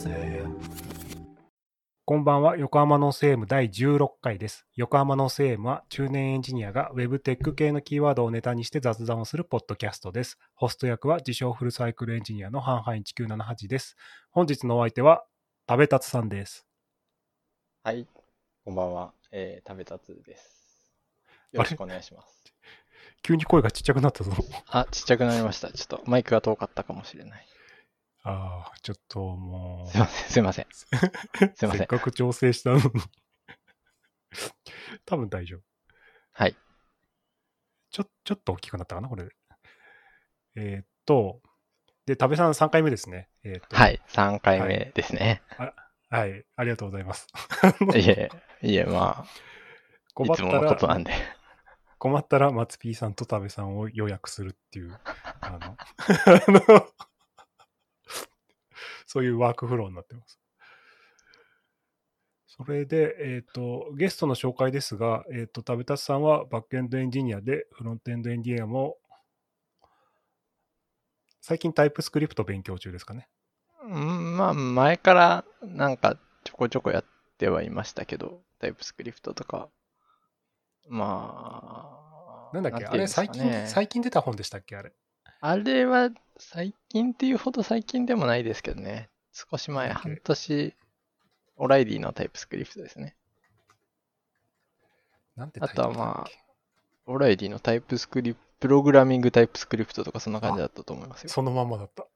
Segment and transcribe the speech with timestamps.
[0.00, 0.42] ぜ
[2.04, 13.96] こんばんは横浜のセーム第16回です横浜のセームは中年エンジニアが Web テック系のキーワードをネタにして雑談をするポッドキャストですホスト役は自称フルサイクルエンジニアのハンハン1978です
[14.30, 15.24] 本日のお相手は
[15.68, 16.66] 食べたつさんです
[17.82, 18.06] はい、
[18.64, 19.12] こんばんは。
[19.32, 20.92] えー、食べたつです。
[21.52, 22.44] よろしくお願いします。
[23.22, 24.32] 急に声がちっちゃくなったぞ
[24.66, 25.72] あ、ちっちゃくなりました。
[25.72, 27.46] ちょっとマイクが遠かったかもしれない。
[28.22, 30.66] ああちょっともうすいません、すいません。
[30.70, 30.88] すい
[31.40, 32.82] ませんせっかく調整したのに
[35.06, 35.60] 多分大丈夫
[36.32, 36.56] はい。
[37.90, 39.30] ちょ、ちょっと大きくなったかな、これで。
[40.56, 41.40] えーっと、
[42.06, 43.28] で、多部さん3回目ですね。
[43.42, 45.42] えーっと、はい、3回目ですね。
[46.08, 46.44] はい。
[46.56, 47.28] ありがとうございます。
[47.96, 48.30] い、え、
[48.62, 49.26] いえ、まあ、
[50.14, 51.12] 困ったいつものことなら、んで。
[51.98, 54.98] 困ったら、松 P さんと多部さんを予約するっていう、
[55.40, 55.76] あの、あ
[56.48, 56.88] の
[59.12, 60.38] そういうワークフローになってます。
[62.46, 68.98] それで、えーっと、ゲストの紹介ですが、えーっと、食べたつさんはバックエンドエンジニアで、フロントエンドエンジニアも、
[71.40, 73.28] 最近タイプスクリプト勉強中ですかね。
[73.82, 77.04] うんまあ、前からなんかちょこちょこやっ
[77.36, 79.70] てはいましたけど、タイプスクリプトとか。
[80.88, 81.98] ま
[82.52, 84.76] あ、なんだっけ、てあれ、最近、最近出た本でしたっけ？
[84.76, 84.92] あれ。
[85.40, 89.10] あれは最近っていうほど最近でもないですけどね。
[89.32, 90.74] 少し前、半年、
[91.56, 93.14] オライリーのタイプスクリプトですね。
[95.36, 96.36] なんてあとはまあけ
[97.06, 101.30] オライリーのタイプスクリプト、プログラミングタイプスクリプトとかそんな感じだったと思いますよ。
[101.30, 102.06] そのまんまだった。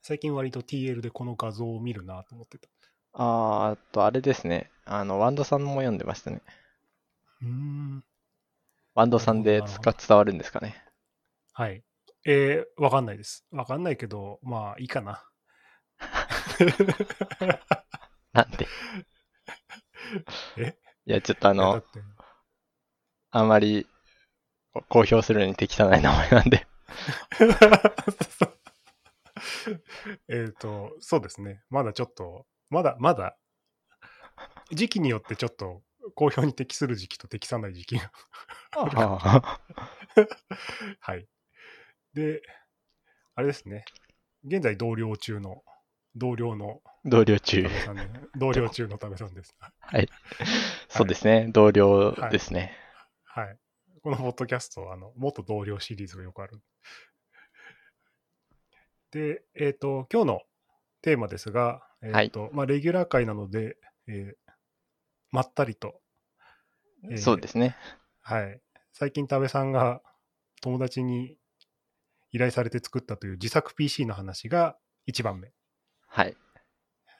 [0.00, 2.68] 最近割と TL でこの画像を見るなと思ってた。
[3.12, 4.70] あーあとあれですね。
[4.84, 6.42] あの、ワンドさんも読んでましたね。
[7.42, 8.04] うーん。
[8.94, 10.82] ワンドさんで伝わるんですかね。
[11.52, 11.82] はい。
[12.26, 13.44] えー、わかんないです。
[13.50, 15.24] わかんないけど、まあいいかな。
[18.32, 18.66] なんで？
[20.56, 20.76] え？
[21.06, 21.82] いや、ちょっとあの
[23.30, 23.86] あんまり
[24.88, 26.66] 公表するのに適さない名前なんで。
[30.28, 31.62] えっと、そうですね。
[31.70, 33.36] まだちょっと、まだ、まだ、
[34.70, 35.82] 時期によってちょっと
[36.14, 38.10] 公表に適する時期と適さない時期が。
[38.76, 39.58] あ
[41.00, 41.26] はい。
[42.14, 42.42] で、
[43.34, 43.84] あれですね。
[44.44, 45.62] 現在同僚中の、
[46.16, 47.66] 同僚の同僚中
[48.36, 49.54] 同僚中の田部さんです。
[50.88, 51.48] そうですね。
[51.52, 52.72] 同僚ですね。
[53.24, 53.58] はい。
[54.02, 56.60] このポッドキャストは、あの、元同僚シリーズがよくある。
[59.10, 60.42] で、えっ、と、今日の
[61.02, 63.76] テーマですが、えっ、と、まあ、レギュラー会なので、
[64.06, 64.52] えー
[65.30, 66.00] まったりと、
[67.10, 67.76] えーそうですね。
[68.20, 68.60] はい。
[68.92, 70.00] 最近、田部さんが
[70.60, 71.36] 友達に
[72.34, 74.76] 依頼されて作ったという自作 PC の話が
[75.08, 75.52] 1番目。
[76.08, 76.36] はい。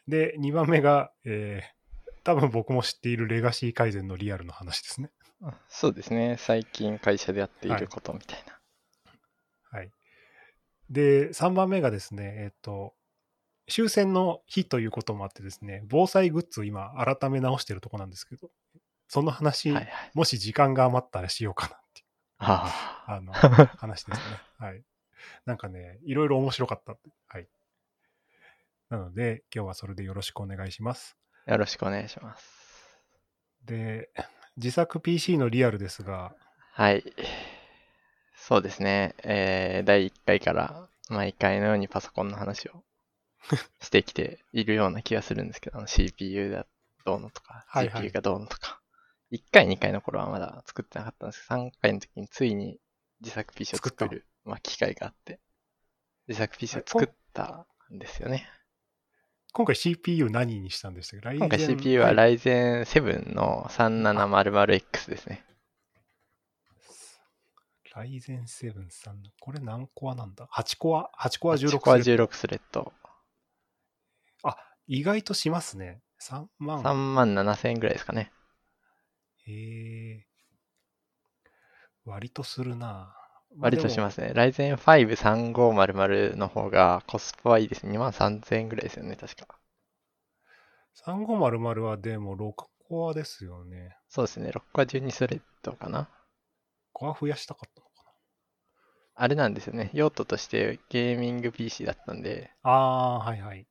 [0.09, 1.75] で、2番目が、えー
[2.25, 5.11] 多分僕も知っているレガシー改善のリアルの話ですね。
[5.69, 6.37] そうですね。
[6.39, 8.59] 最近会社でやっていることみたいな。
[9.71, 9.91] はい。
[10.89, 12.95] で、3番目がですね、えっ、と、
[13.69, 18.51] 終戦の日ということもあってですね、防災グッズを今改め直してるとこなんですけど、
[19.09, 20.11] その話、はいはい。
[20.15, 22.07] もし時間が余ったらしようかなっていう
[22.39, 23.33] ああの
[23.77, 24.25] 話ですね。
[24.59, 24.83] はい。
[25.45, 26.97] なんかね、いろいろ面白かった。
[27.29, 27.49] はい。
[28.91, 31.17] なので、今日はそれでよろしくお願いします。
[31.47, 31.53] あ。
[31.53, 33.01] よろしくお願いします。
[33.65, 34.11] で、
[34.57, 36.35] 自作 PC のリアルですが、
[36.73, 37.05] はい。
[38.37, 39.15] そうですね。
[39.23, 42.85] えー、第1回から毎回のようにパソコンの話を
[43.81, 46.67] してきているような気がするんですけど、あの CPU だ
[47.05, 48.81] どうのとか、はいはい GPU がどうのとか。
[49.33, 52.79] 1回、2回の頃はまだ作ってなかったんですけど、3回の時についに
[53.21, 55.41] 自作 PC を作る、まあ、機会があって、
[56.29, 58.49] 自作 PC を作ったんですよね。
[59.53, 61.39] 今回 CPU 何にしたんでしたっけ？
[61.39, 65.45] 今回 Ryzen CPU は Ryzen 7の 3700X ですね。
[67.95, 72.93] ライゼン7さん、これ何コアなんだ ?8 コア ?8 コア16 8コアスレッド16スレッド。
[74.43, 74.57] あ、
[74.89, 76.03] 意外としますね。
[76.21, 76.83] 3万。
[76.83, 78.33] 3万7000円ぐらいですかね。
[79.47, 80.27] へえ
[82.05, 83.17] 割とするな。
[83.61, 84.33] 割としますすね。
[84.35, 87.93] Ryzen 5 3500の方がコスパはいいですね。
[87.93, 89.59] 2万3000円ぐらいですよね、確か。
[90.95, 93.97] 3500はでも6コアですよね。
[94.09, 94.53] そうですね。
[94.53, 96.09] 6コア12スレッドかな。
[96.93, 97.93] コア増やしたかったのか
[99.17, 99.91] あれなんですよね。
[99.93, 102.71] 用途としてゲーミング PC だったんで、な。
[102.71, 103.67] ああー、はいはい。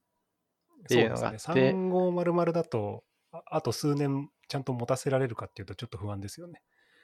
[0.87, 1.71] ていうのがあってそうですね。
[1.71, 6.61] 3500だと、ああと数年ちゃんと持たせられるかっていうとちょっと不安ですよね。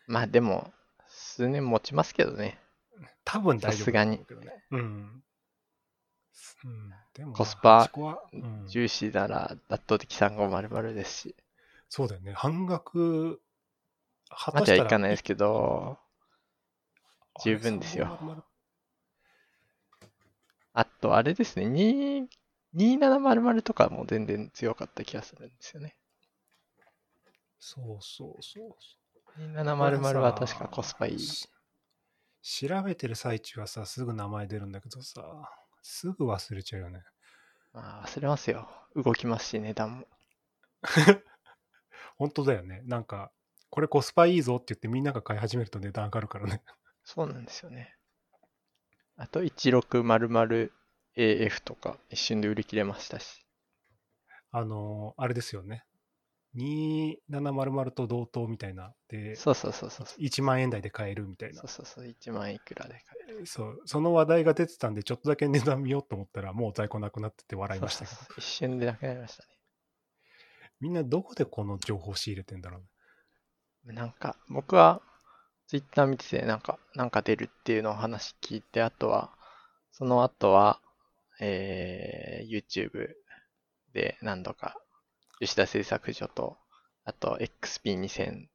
[0.08, 0.74] まあでも、
[1.08, 2.60] 数年持ちますけどね。
[3.24, 4.20] 多分大丈夫さすがに
[4.72, 5.24] うん。
[6.64, 11.36] うん、でもまあコスパ8個はうん重視なら圧倒的3500ですし、
[11.90, 12.34] そうだよね。
[12.34, 13.42] 半額、
[14.30, 15.98] 果まではいかないですけど、
[17.44, 18.44] 十分ですよ3500
[20.74, 22.28] あとあれですね、2
[22.76, 25.96] 2700とかも全然強かった気がするんですよね。
[27.60, 29.42] そうそうそうそう。
[29.42, 31.20] 2700は確かコスパいい。
[32.42, 35.22] し調べてる最中はさ、すぐ名前出るんだけどさ、
[35.82, 37.04] すぐ忘れちゃうよね。
[37.74, 38.70] まあ、忘れますよ。
[38.96, 40.08] 動きますし、値段も。
[42.18, 42.82] 本当だよね。
[42.86, 43.32] なんか、
[43.70, 46.64] これコスパいいぞって言ってみんなが買い始めると値段上がるからね。
[47.04, 47.96] そうなんですよね。
[49.16, 53.46] あと 1600AF とか一瞬で売り切れましたし。
[54.52, 55.86] あのーあれですよね。
[56.56, 58.94] 2700と同等みたいな。
[59.08, 60.06] で、そうそうそうそう。
[60.20, 61.68] 1万円台で買えるみたいなそう。
[61.70, 63.46] そうそう、1万いくらで買える。
[63.46, 69.50] そう、その話題が出てたんで、ちょっとだけ値段見ようと思ったら、もう在庫なくなってて笑いましたそう、そうそう一瞬でなくなりましたね。
[70.80, 72.82] みんなどこでこの情報を仕入れてんだろ
[73.86, 73.94] うね。
[73.94, 75.02] なんか、僕は
[75.68, 79.32] Twitter 見てて、なんか、なんか出るっていうのを話聞いて、あとは、
[79.92, 80.82] その後は、
[81.40, 83.10] えー、YouTube
[83.94, 84.82] で何度か、
[85.40, 86.58] 吉田製作所と、
[87.06, 88.48] あと XP2003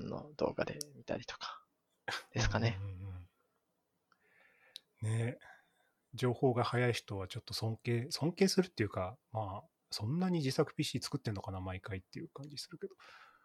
[0.00, 1.62] の動画で見たりとか、
[2.32, 2.78] ですかね。
[2.80, 2.92] うんうん
[5.02, 5.16] うん。
[5.26, 5.48] ねえ
[6.14, 12.94] 情報が早い人はちょっと尊敬、尊敬するっていうか、まあ、そんなに自作 PC 作ってんのかな、毎回っていう感じするけど。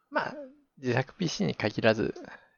[0.09, 0.35] まあ、
[0.77, 2.13] 自作 PC に限らず、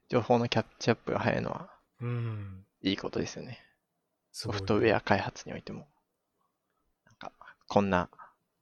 [0.09, 1.69] 情報のキャッチアップが早いのは
[2.01, 2.65] うん。
[2.81, 3.59] いいことですよね。
[4.31, 5.88] ソフトウェア開発においても。
[7.05, 7.31] なんか、
[7.67, 8.09] こんな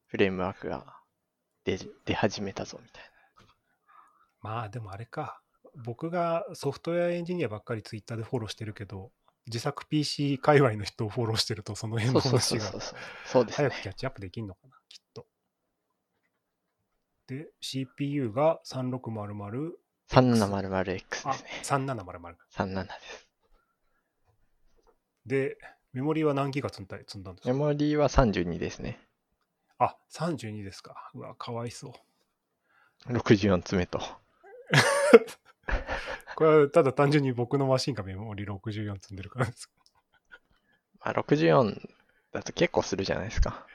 [0.05, 1.02] フレームワークが
[1.65, 3.03] 出る出始めたぞみたい
[4.41, 5.39] まあ、でもあれか。
[5.85, 9.11] 僕がソフトウェアエンジニアばっかりツイッターでフォローしてるけど、
[9.47, 12.01] 自作 PC 界隈の人をフォローしてると、そのな。
[12.01, 13.81] 辺の話が早く。
[13.81, 15.25] キャッチアップできんのかな、きっと。
[17.27, 19.71] で、CPU が3600、
[20.09, 22.35] 3700X ですあね。、3700。
[22.53, 23.29] 37です。
[25.25, 25.57] で、
[25.93, 27.53] メモリーは何ギガ積んだ積んだんですか？
[27.53, 28.99] メモリーは32ですね。
[29.79, 31.11] あ、32ですか。
[31.13, 31.93] うわ、かわいそ
[33.07, 33.13] う。
[33.13, 33.99] 64詰めと。
[36.35, 39.69] これはただ単純に僕のマシンがメモリー64積んでるからです。
[40.99, 41.79] まあ、64
[42.31, 43.67] だと結構するじゃないですか。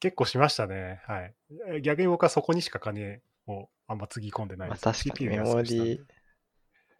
[0.00, 1.02] 結構しましたね。
[1.06, 1.34] はい。
[1.68, 5.04] え逆に僕はそこにしか金をあんまつぎ込んでないまあ、です。
[5.04, 6.04] 確かにメモリー、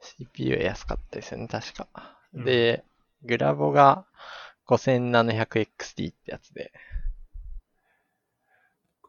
[0.00, 1.88] CPU 安かったですよね、確か。
[2.35, 2.85] うんで、
[3.23, 4.06] グラボが
[4.67, 6.73] 5700XT ってやつで、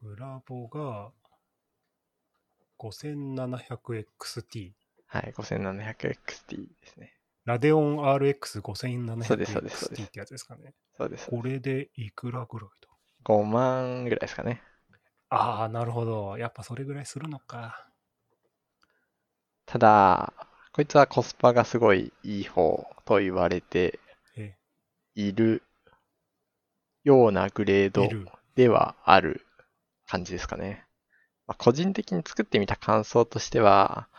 [0.01, 1.11] グラボが
[2.79, 4.71] 5700XT。
[5.07, 7.13] はい、5700XT ですね。
[7.45, 10.73] ラデオンそうですそうですそう RX5700XT ですってやつですかね。
[10.97, 11.29] そうです。
[11.29, 12.87] これでいくらぐらいだ
[13.25, 14.63] 5万ぐらいですかね。
[15.29, 16.37] ああ、なるほど。
[16.37, 17.87] やっぱそれぐらいするのか。
[19.65, 20.33] ただ、
[20.73, 23.99] こいつはコスパがすごいいい方と言われて
[24.35, 24.55] え
[25.15, 25.61] いる
[27.03, 28.09] ようなグレード。
[28.55, 29.45] ではある
[30.11, 30.85] 感じですかね。
[31.47, 34.09] まあ、個人的に作ってみた感想としては、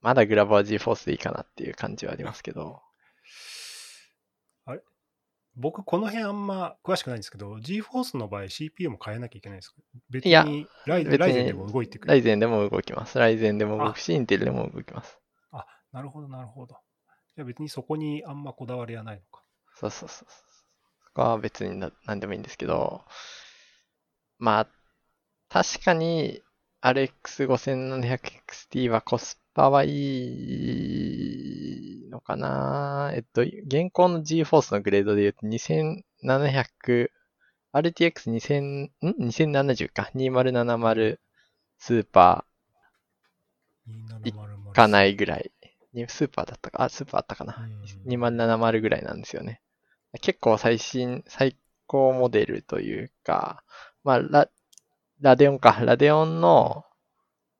[0.00, 2.82] まだグラボは GForce でいいかなっていう感じはありますけど、
[5.58, 9.76] 僕、この辺あんま詳しくないんですけど、GForce の場合 CPU も変えなきゃいけないんですか？
[10.10, 12.08] 別いやにライ別にライゼンでも動いてくる。
[12.10, 13.18] ライゼンでも動きます。
[13.18, 15.18] ライゼンでも動くし、インテルでも動きます。
[15.52, 16.76] あ、なるほど、なるほど。
[17.36, 19.42] じゃあ別にそこにあんまこだわりはないのか。
[19.76, 23.06] そうそうそうそこは別にな何でもいいんですけど、
[24.38, 24.68] まあ、
[25.56, 26.42] 確かに
[26.82, 29.88] RX5700XT はコスパはい
[32.04, 37.10] いのかなえっと、現行の GForce のグレードで言うと2700、
[37.72, 40.10] RTX2000、ん ?2070 か。
[40.14, 41.18] 2070
[41.78, 42.44] スーパ
[43.88, 45.50] 2700ーかないぐらい。
[45.94, 46.82] にスーパーだったか。
[46.82, 47.56] あ、スーパーあったかな。
[47.58, 47.80] うん
[48.12, 49.62] 2070ぐらいなんですよね。
[50.20, 53.64] 結構最新、最高モデルというか、
[54.04, 54.50] まあ、
[55.20, 55.78] ラ、ラデオンか。
[55.84, 56.84] ラデオンの、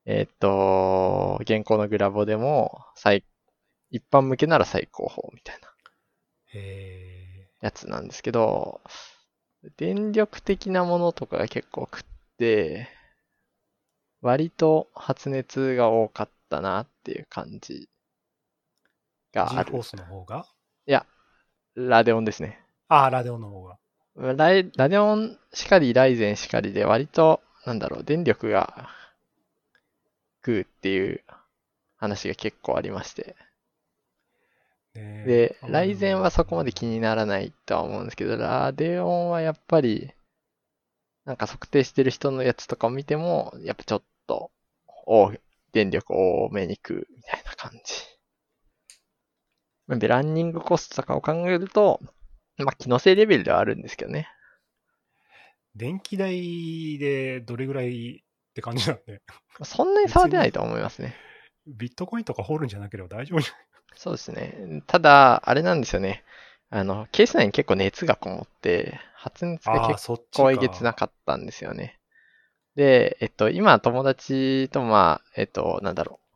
[0.05, 3.25] えっ、と、現行のグラボでも、最、
[3.91, 5.69] 一般向けなら最高峰みたいな
[6.55, 8.81] へやつなんですけど、
[9.77, 12.03] 電力的なものとかが結構食っ
[12.39, 12.89] て、
[14.21, 19.37] 割と発熱が多かったなっていう感じー。
[19.37, 19.73] がある。
[19.73, 20.47] GForce の方が？
[21.77, 22.59] ラデオンですね。
[22.89, 23.79] ああ、ラデオンの方が。
[24.17, 28.89] ライラデオンしかり、ライゼンしかりで割と、なんだろう、電力が
[30.41, 31.25] 食うっていう
[31.97, 33.35] 話が結構ありまして。
[34.95, 40.13] ねで、ライゼンはそこまで気にならないとは思うんですけど、ラデオンはやっぱり、
[41.25, 44.53] なんか測定してる人のやつとかを見ても、やっぱちょっと、
[45.09, 45.33] お
[45.73, 47.73] 電力多めに食うみたいな感
[49.89, 49.99] じ。
[49.99, 52.01] で、ランニングコストとかを考えると、
[52.59, 54.29] まあ、機能性レベルではあるんですけどね。
[55.77, 59.21] 電気代でどれぐらいって感じなんで、
[59.63, 61.15] そんなに差は出ないと思いますね。
[61.67, 64.83] ビットコインとか掘るんじゃなければ大丈夫じゃないそうですね。
[64.87, 66.25] ただ、あれなんですよね。
[66.71, 70.53] あの、ケース内に結構熱がこもって、発熱が結構か。
[70.53, 71.99] えげつなかったんですよね。
[72.75, 76.27] で、えっと、今友達とまあ、えっと、なんだろう。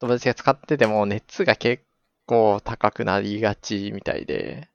[0.00, 1.84] 友達が使ってても熱が結
[2.26, 4.68] 構高くなりがちみたいで、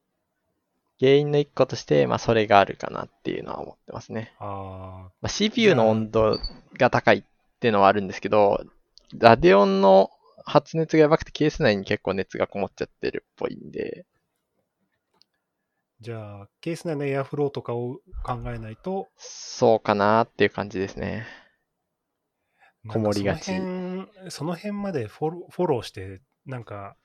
[1.00, 4.34] 原因の一個として、まあ、それがあるかなっていうのは思ってますね。
[4.40, 6.40] あまあ、CPU の温度
[6.78, 7.24] が高いっ
[7.60, 8.64] ていうのはあるんですけど、
[9.18, 10.12] ラデオンの
[10.46, 14.20] 発熱がやばくてケース内に結構熱がこもっちゃってるっぽいんで、ー
[16.02, 21.26] じゃあ、ケース内のエアフローとかを考えないと、そうかなっていう感じですね。
[22.88, 23.44] こもりがち。
[23.44, 26.96] その辺、その辺までフォローして、なんか、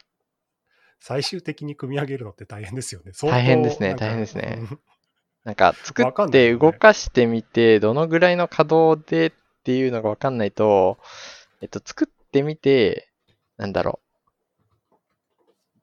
[1.01, 3.13] 最終的に組み上げるのって大変ですよね。
[3.21, 4.79] 大変ですね大変ですねうん
[5.45, 9.33] なんか作って動かしてみて、どのぐらいの稼働でっ
[9.63, 10.99] ていうのがわかんないと、
[11.61, 13.11] えっと、作ってみて、
[13.59, 14.01] なんだろ
[14.91, 14.97] う。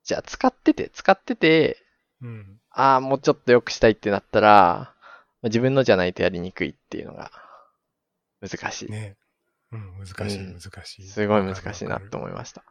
[0.03, 1.77] じゃあ使ってて、使ってて、
[2.22, 2.60] うん。
[2.72, 4.96] ああ、もうちょっと良くしたいってなったら、
[5.41, 7.32] まあ自分のじゃないとやりにくいっていうのが
[8.41, 8.91] 難しい。
[8.91, 9.15] ね
[9.72, 11.08] うん、難しい、うん難しい。
[11.08, 12.63] すごい難しいなと思いました。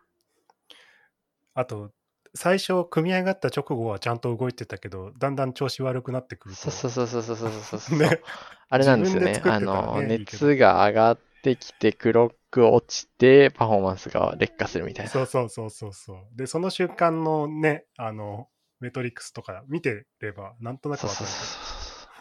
[1.54, 1.92] あと、
[2.34, 6.70] 最初、組み上がった直後はちゃんと動いてたけど、だんだん調子悪くなってくると。
[6.70, 7.98] そうそうそうそうそうそうそう。
[8.00, 8.20] ね
[8.68, 9.32] あれなんですよね。
[9.32, 15.10] 自分で作あの、熱が上がってきて、クロック落ちて、パフォーマンスが劣化するみたいな。
[15.10, 16.26] そうそうそうそうそう。
[16.36, 21.24] で、その瞬間のね、あの、メトリックスとか見てれば、なんとなくわか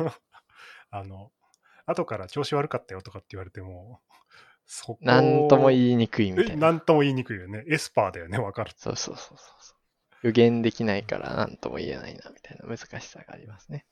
[0.03, 0.11] る
[0.91, 1.31] あの、
[1.85, 4.01] 後から調子悪かったよとかって言われても、
[4.65, 6.71] そこなんともい言いにくいみたいな。
[6.71, 7.63] なんとも言いにくいよね。
[7.67, 8.71] エスパーだよね、わかる。
[8.75, 9.78] そうそうそうそうそう。
[10.21, 13.85] 予言できないからなんとも言えないなみたいな難しさがありますね。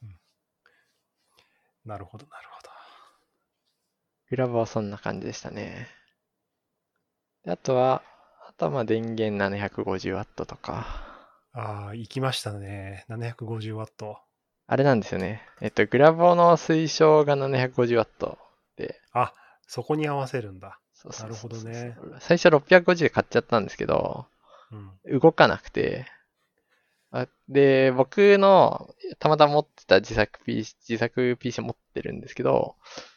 [1.86, 2.70] なるほど、なるほど。
[4.30, 5.88] グラボはそんな感じでしたね。
[7.46, 8.04] であとは、
[8.48, 10.86] あとはまあ電源 750W とか、
[11.54, 13.06] ああ、行きましたね。
[13.10, 14.20] 750ワット。
[14.68, 15.42] あれなんですよね。
[15.62, 18.38] えっと、グラボの推奨が 750W
[18.76, 19.34] で、あ、
[19.66, 20.80] そこに合わせるんだ。
[20.94, 24.28] そうそうそうそうなるほ最初650で買っちゃったんですけど、
[25.06, 25.20] うん。
[25.20, 26.17] 動かなくて、あ
[27.48, 32.76] で、僕のたまたま持ってた自作 PC、自作 PC 持ってるんですけど、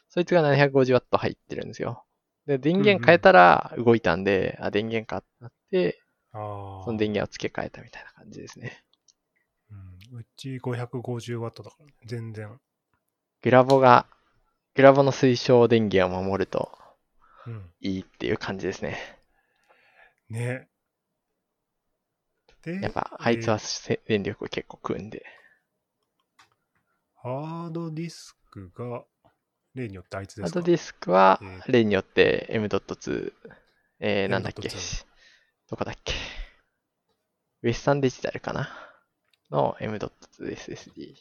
[0.08, 2.04] そいつが 750W 入ってるんですよ。
[2.46, 6.00] で、電源変えたら動いたんで、あ、電源かってなって。
[6.32, 8.84] その電源を付け替えたみたいな感じですね。
[10.12, 12.58] うん、うち550ワットだから、ね、全然。
[13.42, 14.06] グラボが、
[14.74, 16.70] グラボの推奨電源を守ると
[17.46, 17.70] うん。
[17.80, 18.98] いいっていう感じですね。
[20.28, 20.68] ね。
[22.62, 25.24] で、やっぱ、あいつはせ電力を結構食うんで。
[27.16, 29.04] ハードディスクが、
[29.74, 30.60] 例によってあいつですか？
[30.60, 33.32] ハードディスクはえー、例によって M.2、
[34.00, 35.06] えー、なんだっけ？M.2
[35.70, 36.12] どこだっけ？
[37.62, 38.68] ウェスタンデジタルかな？
[39.50, 40.10] の M.2
[40.56, 41.14] SSD。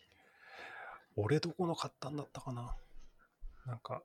[1.15, 2.75] 俺どこの買ったんだったかな？
[3.65, 4.01] なんか、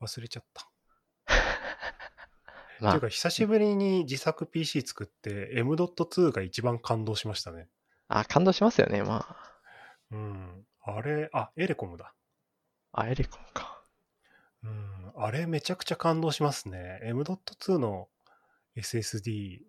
[0.00, 0.68] 忘れちゃった。
[2.80, 7.68] まあていうか、、久しぶりに自作 PC 作って M.2 が一番感動しましたね。
[8.08, 9.02] あ、感動しますよね。
[9.02, 9.54] まあ、
[10.10, 10.66] うん。
[10.82, 12.14] あれ、あ、エレコムだ。
[12.92, 13.82] あ、エレコンか。
[14.62, 15.12] うん。
[15.16, 17.00] あれめちゃくちゃ感動しますね。
[17.02, 18.08] M.2 の
[18.76, 19.60] SSD、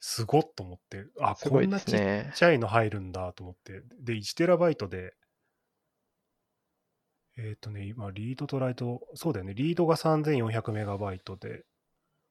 [0.00, 2.32] すごっと思って、あ、すごいでこんなちっ。
[2.34, 3.82] ちゃいの入るんだと思って。
[4.00, 5.14] で、1TB で、
[7.38, 11.64] えっ、とね、今、リードとライト、そうだよね、リードが 3400MB で、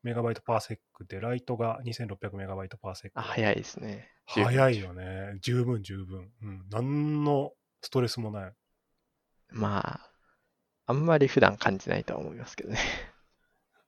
[0.06, 3.20] メガバイトパーセックで、ライトが 2600MB パーセック。
[3.20, 4.08] あ、早いですね。
[4.28, 5.40] 早いよね。
[5.42, 6.30] 十分、十分。
[6.44, 6.66] うん。
[6.70, 8.54] 何のストレスもない。
[9.50, 10.12] まあ、
[10.86, 12.78] あんまり普段感じないとは思いますけどね。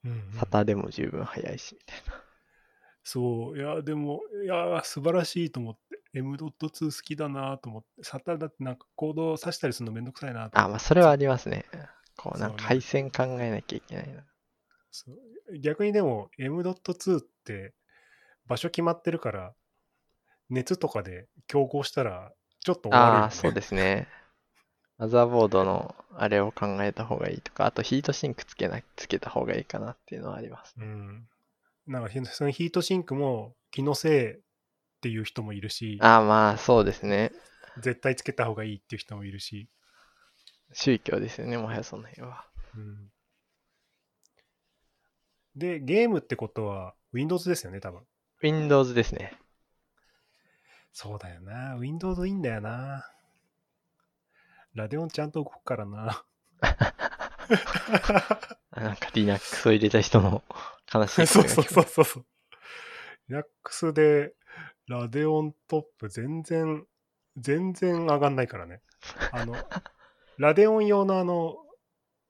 [0.06, 2.24] うん、うんサタでも十分早いし、みたいな。
[3.04, 11.66] そう、いや、でも、いや、素晴らしいと思って、M.2 好きだなと思って、サタだってなんかコードを挿したりするのめんどくさいなとあ、思ってまあ、それはありますね。
[12.16, 14.24] こう、なんか配線考えなきゃいけないな。
[15.62, 17.74] 逆にでも M.2 って
[18.48, 19.54] 場所決まってるから、
[20.50, 22.32] 熱とかで競合したら
[22.64, 23.24] ちょっと終わるよ、ね。
[23.24, 24.08] ああ、そうですね。
[24.98, 30.76] マザーボードのあれを考えた方がいいとか、あとヒートシンクつけな、つけた方がいいかなっていうのはあります。
[30.78, 31.28] うん。
[31.86, 34.40] なんかそのヒートシンクも気のせいっ
[35.02, 37.32] ていう人もいるし、ああ、まあ、そうですね。
[37.80, 39.70] 絶対つけた方がいいっていう人もいるし、
[40.74, 42.46] 宗教ですよね、もはやその辺は。
[42.76, 43.12] うん
[45.58, 48.02] で、ゲームってことは Windows ですよね、多分。
[48.42, 49.34] Windows ですね。
[50.94, 51.76] そうだよな。
[51.78, 53.10] Windows いいんだよな。
[54.76, 56.24] ラデオンちゃんと動くからな。
[56.62, 56.76] あ
[58.80, 60.44] なんか Linux を入れた人の
[60.94, 62.26] 悲しいそうそうそうそう。
[63.28, 64.36] Linux で
[64.88, 66.86] ラデオントップ全然、
[67.36, 68.82] 全然上がんないからね。
[69.32, 69.56] あの、
[70.38, 71.58] ラデオン用のあの、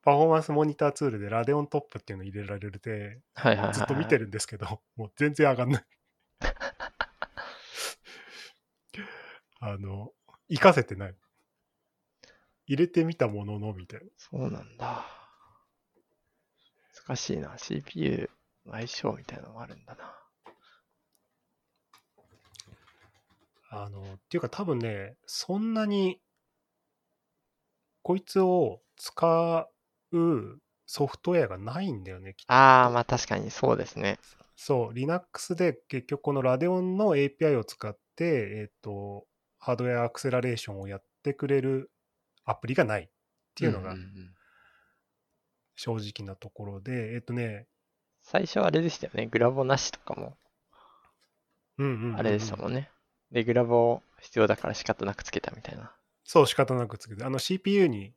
[0.08, 3.74] パフォーマンスモニターツールでラデオントップっていうの入れられるて、えはいはいはいはい。
[3.74, 5.86] ずっと見てるんですけど、 もう全然上がんない。
[9.60, 10.14] あの、
[10.48, 11.16] 活かせてない。
[12.68, 14.06] 入れてみたものの、みたいな。
[14.16, 15.06] そうなんだ。
[17.06, 17.58] 難しいな。
[17.58, 18.30] CPU
[18.66, 20.18] の相性みたいなのもあるんだな。
[23.72, 26.22] あの、っていうか多分ね、そんなに、
[28.04, 29.70] こいつを使う
[30.86, 32.54] ソフトウェアがないんだよね、きっと。
[32.54, 34.20] ああ、まあ確かにそうですね。
[34.56, 39.26] そう、Linux で結局このラデオンの API を使って、えっ、と、
[39.60, 41.92] ハードウェアアクセラレーションをやってくれる
[42.46, 43.08] アプリがないっ
[43.56, 44.06] ていうのがんんん
[45.76, 47.68] 正直なところで、えっ、とね、
[48.22, 49.28] 最初あれでしたよね。
[49.28, 50.38] グラボなしとかも
[51.78, 52.90] うんうんうんうんあれでしたもんね。
[53.32, 55.92] で、グラボ必要だから仕方なくつけたみたいな。
[56.24, 58.14] そう、仕方なくつけて、あの CPU に、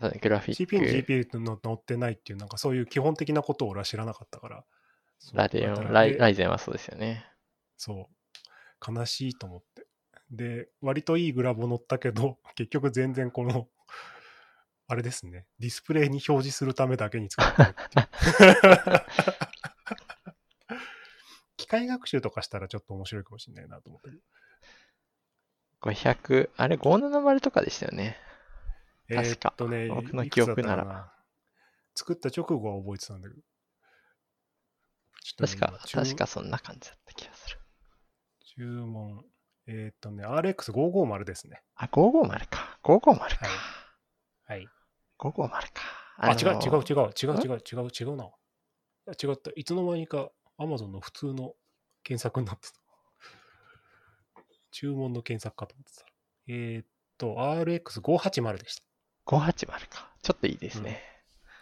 [0.00, 4.64] グラフィッ CPU にク、GPU の乗ってないっていう、なんかそういう基本的なことを俺は知らなかったから。
[5.32, 7.26] ラデオン、ライライゼンはそうですよね。
[7.76, 8.92] そう。
[8.92, 9.86] 悲しいと思って。
[10.30, 13.68] で、割といいグラボ乗ったけど、 結局全然この、
[14.86, 19.02] あれですね、ディスプレイに表示するためだけに使ってるっていう。
[21.56, 24.22] 機械学習とかしたらちょっと面白いかもしれないなと思ってる。
[25.82, 28.16] 500、あれ570とかでしたよね。
[29.08, 31.12] え確かーっとね、僕の記憶なら
[31.94, 33.42] 作った直後は覚えてたんだけど。
[35.36, 37.58] 確か、確かそんな感じだった気がする。
[38.56, 39.24] 注文。
[39.66, 41.62] えーっとね、RX550 ですね。
[41.74, 42.78] あ、550か。
[42.82, 43.28] 550か。
[44.46, 44.66] はい。
[45.18, 45.68] 550か。
[46.16, 48.24] あ、違うの違う違う違う違う違う違うな。
[49.22, 49.50] 違った。
[49.54, 51.54] いつの間にか Amazon の普通の
[52.02, 52.80] 検索になってた。
[54.72, 56.06] 注文の検索かと思ってた。
[56.46, 56.86] えーっ
[57.18, 58.87] と、RX580 でした。
[59.28, 60.08] 580か。
[60.22, 61.02] ちょっといいですね。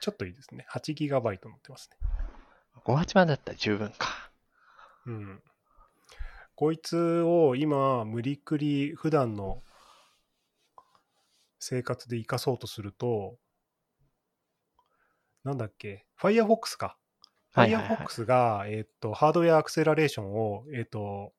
[0.01, 0.67] ちょっといいですね。
[0.73, 1.99] 8GB 載ってますね。
[2.85, 4.31] 580だったら十分か。
[5.07, 5.43] うん。
[6.55, 9.63] こいつを今、無理くり普段の
[11.59, 13.37] 生活で活かそうとすると、
[15.43, 16.97] なんだっけ、Firefox か。
[17.53, 21.33] Firefox が、えっ、と、ハードウェアアクセラレーションを、えっ、と、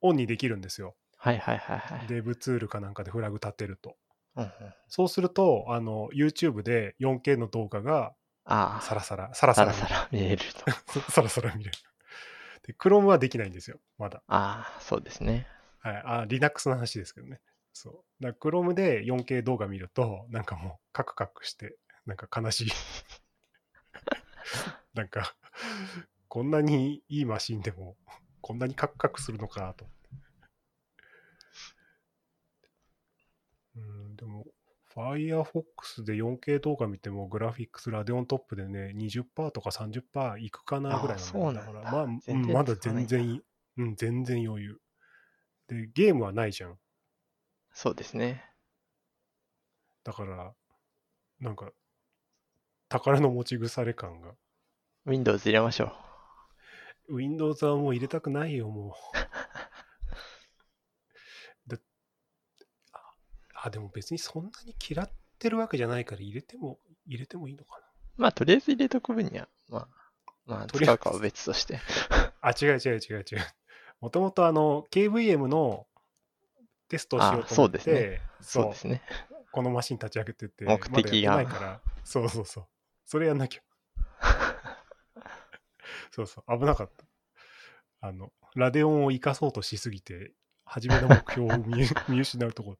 [0.00, 0.96] オンにできるんですよ。
[1.18, 2.06] はいはいはいはい。
[2.06, 3.96] デブツールかなんかでフラグ立てると。
[4.36, 4.50] うんうん、
[4.88, 8.14] そうすると、あの、YouTube で 4K の動画が
[8.44, 10.42] ああ、サラサラ、サラサラさらさら見える
[10.92, 11.00] と。
[11.10, 11.78] サラサラ見れる。
[12.66, 14.22] で、Chrome はできないんですよ、まだ。
[14.26, 15.46] ああ、そうですね。
[15.78, 17.40] はい、あ Linux の話ですけどね。
[17.72, 18.22] そう。
[18.22, 22.70] だから Chrome で 4K 動画見ると、なんかもうカクカクして、なんか悲しい。
[24.94, 25.34] なんか、
[26.28, 27.96] こんなにいいマシンでも、
[28.40, 29.84] こんなにカクカクするのかと。
[29.84, 29.90] うん、
[34.20, 34.44] でも、
[34.94, 43.42] Firefox で 4K 動画見ても、グラフィックスラデオントップでね、20%とか30%いくかなぐらいあそうなんだから、まあ、うんまだ全然
[43.76, 44.78] うん、全然余裕。
[45.68, 46.78] で、ゲームはないじゃん。
[47.72, 48.44] そうですね。
[50.04, 50.52] だから、
[51.40, 51.70] なんか、
[52.88, 54.34] 宝の持ち腐れ感が。
[55.06, 55.92] Windows 入れましょ
[57.08, 57.16] う。
[57.16, 59.19] Windows はもう入れたくないよ、もう。
[63.62, 67.86] ああ、でも別にそんなに嫌ってるわけじゃないから入れても、入れてもいいのかな。
[68.16, 69.88] まあ、とりあえず入れとく分には、まあ、
[70.46, 71.78] まあ、使うかは別として。
[72.40, 73.38] あ、違う違う違う違う。
[74.00, 75.86] もともとあの、KVM の
[76.88, 79.02] テストをしようと思って、あそうですねそうですね。
[79.52, 82.66] このマシン立ち上げてて、目的がまないから、そうそうそう。
[83.04, 83.62] それやんなきゃ。
[86.12, 87.04] そうそう、危なかった。
[88.00, 90.32] あの、ラデオンを生かそうとしすぎて、
[90.64, 91.74] 初めの目標を見
[92.08, 92.78] 見失うところ。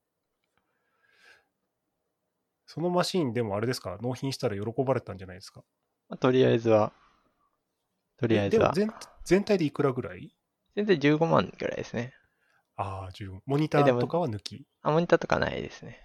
[2.73, 5.65] そのマシンでもあれですか、納品したら喜ばれたんじゃないですか？
[6.09, 6.93] まあとりあえずは、
[8.17, 10.33] とりあえずは、でも全全体でいくらぐらい？
[10.77, 12.15] 全然15万ぐらいですね。
[12.77, 13.41] ああ、15。
[13.45, 14.69] モニターとかは抜き？
[14.83, 15.99] あ、モニターとかないですね。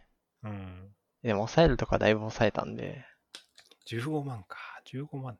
[0.43, 0.89] うん。
[1.21, 3.06] でも、抑えるとかだいぶ抑えたんで、
[3.88, 4.58] 15万か。
[4.91, 5.39] 15万ね。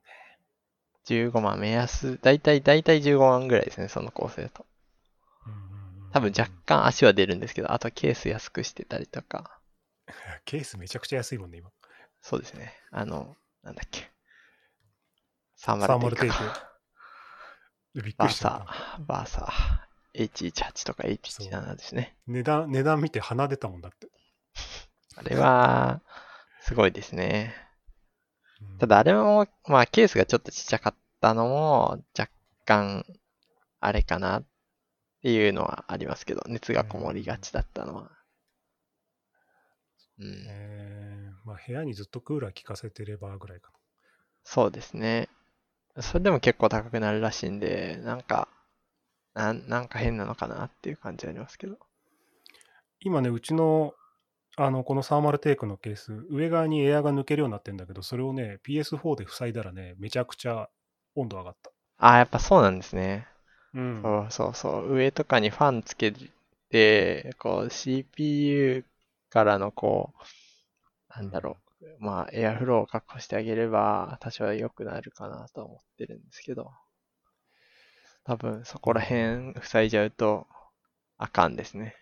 [1.08, 4.66] 15万目安、だいたい、だいたい15万ぐらいですね、その構成だと。
[6.12, 9.60] 多分若干足は出るんですけど、あとケース安くしてたりとか、
[10.46, 11.72] ケースめちゃくちゃ安いもんね、今。
[12.22, 12.74] そうですね。
[12.92, 14.12] あの、なんだっけ。
[15.56, 16.36] サーマルテイルテイク
[17.94, 18.04] ク。
[18.04, 18.58] びっくバーりしたな。
[18.58, 22.18] サー、バーサー、H18 とか H17 ですね。
[22.28, 24.08] 値段、値段見て鼻出たもんだって。
[25.16, 26.02] あれは、
[26.62, 27.56] すごいですね。
[27.60, 27.66] うん
[28.80, 32.32] ただあれも、まあケースがちょっとちっちゃかったのも、若
[32.66, 33.06] 干、
[33.80, 34.46] あれかなっ
[35.22, 38.12] ていうのはありますけど、熱がこもりがちだったのは。
[40.20, 40.46] うん。
[40.48, 43.72] えーまあ、部屋にずっとクーラー効かせてればぐらいか
[44.46, 45.28] そうですね。
[46.00, 48.48] それでも結構高くなるらしいんで、なんか、
[49.34, 51.78] なんなんか変なのかなっていう感じありますけど。
[53.00, 53.94] 今ね、うちの、
[54.58, 60.70] あの、このサーマルテイクのケース、上側にエアが抜けるようになってんだけど、それをね、PS4 で塞いだらね、めちゃくちゃ
[61.16, 61.72] 温度上がった。
[61.98, 63.28] ああ、やっぱそうなんですね。
[63.74, 64.02] うん。
[64.02, 64.96] そうそうそう。
[64.96, 66.14] 上とかにファンつけ
[66.70, 68.86] て、こう CPU
[69.36, 70.14] からのこ
[71.14, 71.86] う、なんだろう。
[72.00, 76.72] まあ、エアフローを確保してあげれば、多少は良くなるかなとは思ってるんですけど。
[78.24, 80.48] 多分、そこら辺塞いじゃうと、
[81.18, 81.98] あかんですね。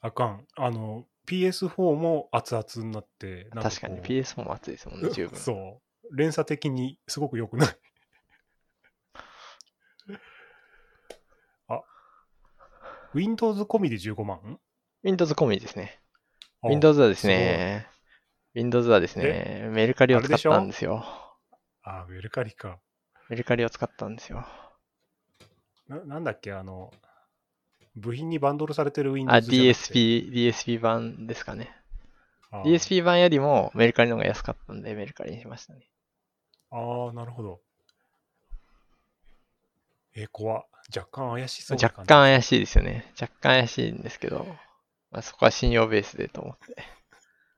[0.00, 0.46] あかん。
[0.56, 5.38] あの、PS4 も熱々になって、なん確かにこう PS4 も熱いですもんね、十分。
[5.38, 6.16] そう。
[6.16, 7.76] 連鎖的にすごく良くない。
[11.68, 11.82] あ、
[13.12, 14.58] Windows 込みで15万
[15.02, 16.00] ？Windows 込みですね。
[16.62, 17.86] あ Windows はですね、
[18.54, 21.04] Windows はですね、メルカリを使ったんですよ。
[21.82, 22.78] あ、メルカリか。
[23.28, 24.46] メルカリを使ったんですよ。
[25.88, 26.92] ななんだっけ、あの、
[27.96, 31.74] 部品にバンドルされてるあ、Windows じゃなくて DSP、DSP 版ですかね。
[32.64, 35.88] DSP 版よりもメルカリの方が安かったんで、メルカリにしましたね。
[36.70, 37.60] あー、なるほど。
[40.14, 42.02] えー、怖っ若干怪しそうな若。
[42.02, 43.12] 干怪しいですよね。
[43.20, 44.46] 若干怪しいんですけど、
[45.10, 46.76] まあ、そこは信用ベースでと思って。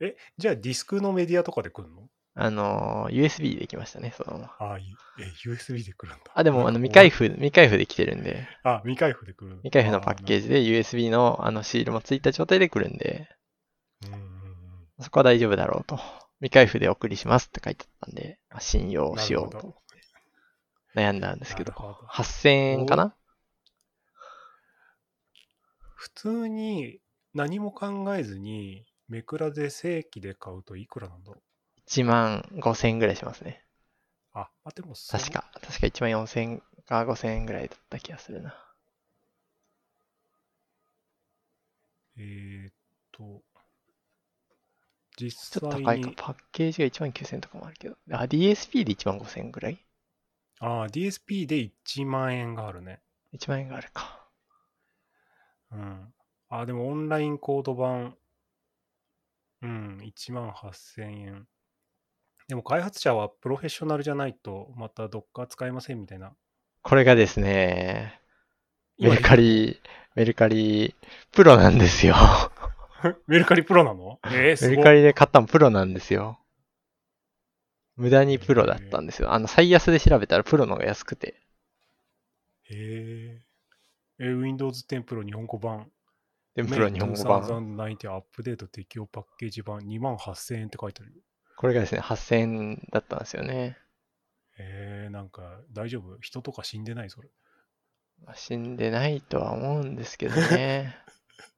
[0.00, 2.08] え、じゃあディスクのメディアとかで来るの？
[2.34, 4.72] あのー、USB できましたね、そのまま。
[4.72, 6.32] あーいえ、USB で来るんだ。
[6.34, 9.56] あ、でも、あの、未開封、未開封で来てるんで、あ、未開封で来る。
[9.56, 10.44] 未開封のパッケージ。
[10.44, 13.28] ジで USB のあのシールもついた状態で来るんで、
[14.06, 14.32] うんうんうん
[15.00, 15.98] そこは大丈夫だろうと。
[16.40, 19.74] 未開封でお送りしますって書いてあったんで、まあ信用しようとなるほ
[20.94, 23.14] 悩んだんですけど、なるほど8000円かな？
[25.94, 26.98] 普通に
[27.34, 31.42] 何も考えずに、メクラで正規で買うといくらなんだろ
[31.86, 33.64] ?1 万5000円ぐらいしますね。
[34.34, 34.38] う。
[34.38, 38.52] あ、あでもそう確か、確か1万4000円か5000円ぐらいだった気がするな。
[42.16, 42.72] えーっ
[43.12, 43.42] と、
[45.16, 46.10] 実ちょっと際高いか。
[46.10, 47.96] に、パッケージが1万9000円とかもあるけど。
[48.10, 49.78] あ、DSP で1万5000円ぐらい？
[50.60, 53.02] あー DSP で1万円があるね。
[53.32, 54.28] ?1 万円があるか。
[55.72, 56.12] うん。
[56.54, 58.14] あ、でもオンラインコード版、
[59.62, 61.46] うん、1万8000円。
[62.46, 66.34] でも開発者はプロフェッショナルじゃないと、またどっか使えませんみたいな。
[66.82, 68.20] これがですね、
[68.98, 69.80] メ今ルカリ、
[70.14, 70.94] メルカリ、
[71.30, 72.14] プロなんですよ。
[73.26, 74.20] メルカリプロなの？
[74.26, 76.38] えー、メルカリで買ったのプロなんですよ。
[77.96, 79.32] 無駄にプロだったんですよ。
[79.32, 81.40] あの、最安で調べたらプロの方が安くて。
[82.64, 83.42] へえ。
[84.18, 85.90] えー、Windows 10 Pro 日本語版。
[86.54, 87.42] で、プロ日本語版。
[87.42, 91.20] 2019アップデート適用パッケージ版2万8000円って書いてあるよ。
[91.56, 93.78] これがですね、8000円だったんですよね。
[94.58, 96.18] えー、なんか大丈夫？
[96.20, 97.10] 人とか死んでない？
[97.10, 97.30] それ。
[98.24, 100.96] まあ死んでないとは思うんですけどね。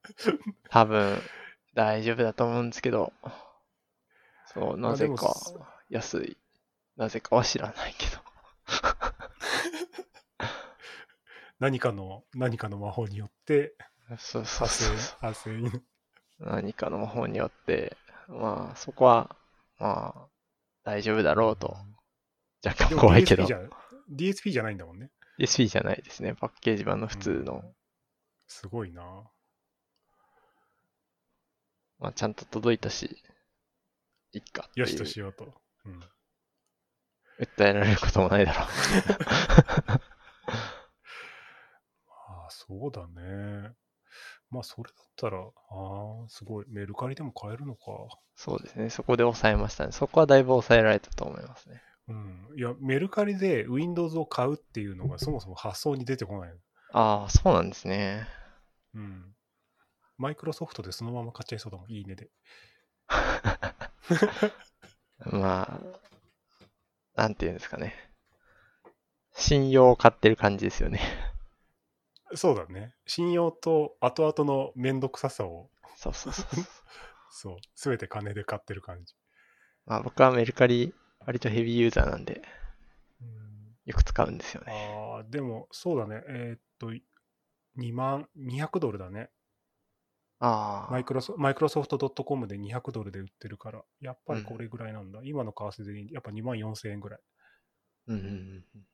[0.70, 1.18] 多分、
[1.74, 3.12] 大丈夫だと思うんですけど。
[4.46, 5.34] そう、まあなぜか
[5.88, 6.38] 安い。
[6.96, 8.22] なぜかは知らないけど。
[11.58, 13.74] 何かの、何かの魔法によって
[14.08, 14.96] そうそうそうそう。
[15.30, 15.82] 8000 8000円。
[16.40, 17.96] 何かの魔法によって、
[18.28, 19.36] まあ、そこは、
[19.78, 20.28] まあ、
[20.84, 21.76] 大丈夫だろうと。
[22.64, 24.52] 若干怖いけど DSP じ。
[24.52, 25.10] じゃないんだもんね。
[25.38, 26.34] DSP じゃないですね。
[26.34, 27.62] パッケージ版の普通の。
[28.46, 29.02] すごいな。
[31.98, 33.22] まあ、ちゃんと届いたし、
[34.32, 34.68] いっか。
[34.74, 35.54] よしとしようと。
[35.86, 36.00] うん。
[37.40, 38.64] 訴えられることもないだろう。
[42.08, 43.74] あ あ、そうだね。
[44.54, 46.66] まあ、それだったら、ああ、すごい。
[46.68, 47.80] メルカリでも買えるのか。
[48.36, 48.88] そうですね。
[48.88, 49.90] そこで抑えましたね。
[49.90, 51.82] そこはだいぶ抑えられたと思いますね。
[52.06, 52.48] うん。
[52.56, 56.54] いや、メルカリで Windows を買うっていうのがそもそも発想に出てこない。
[56.92, 58.28] ああ、そうなんですね。
[58.94, 59.34] うん。
[60.16, 61.90] マイクロソフトでそのまま買っちゃいそうだもん。
[61.90, 62.30] いいねで。
[65.26, 65.80] ま
[67.16, 67.92] あ、なんていうんですかね。
[69.32, 71.00] 信用を買ってる感じですよね。
[72.36, 72.94] そうだね。
[73.06, 76.46] 信用と後々のめんどくささを、そうそうそう。
[77.30, 79.14] そう、 すべて金で買ってる感じ。
[79.86, 82.42] まあ僕はメルカリ割とヘビーユーザーなんで、
[83.20, 84.72] うんよく使うんですよね。
[84.72, 86.22] ああ、でも、そうだね。
[86.26, 86.90] えーっと、
[87.76, 89.30] 2万、200ドルだね。
[90.38, 90.92] ああ。
[90.92, 95.20] マイクロソマイクロソフト .com で200ドルで売ってるから、やっぱりこれぐらいなんだ。
[95.22, 97.20] 今の為替でやっぱ2万4000円ぐらい。
[98.08, 98.30] うんうんうん
[98.74, 98.86] うん。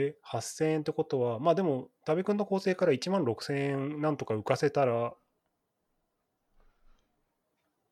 [0.00, 5.14] え、8000円ってことは、まあでも、多部君の構成から1万6000円なんとか浮かせたら、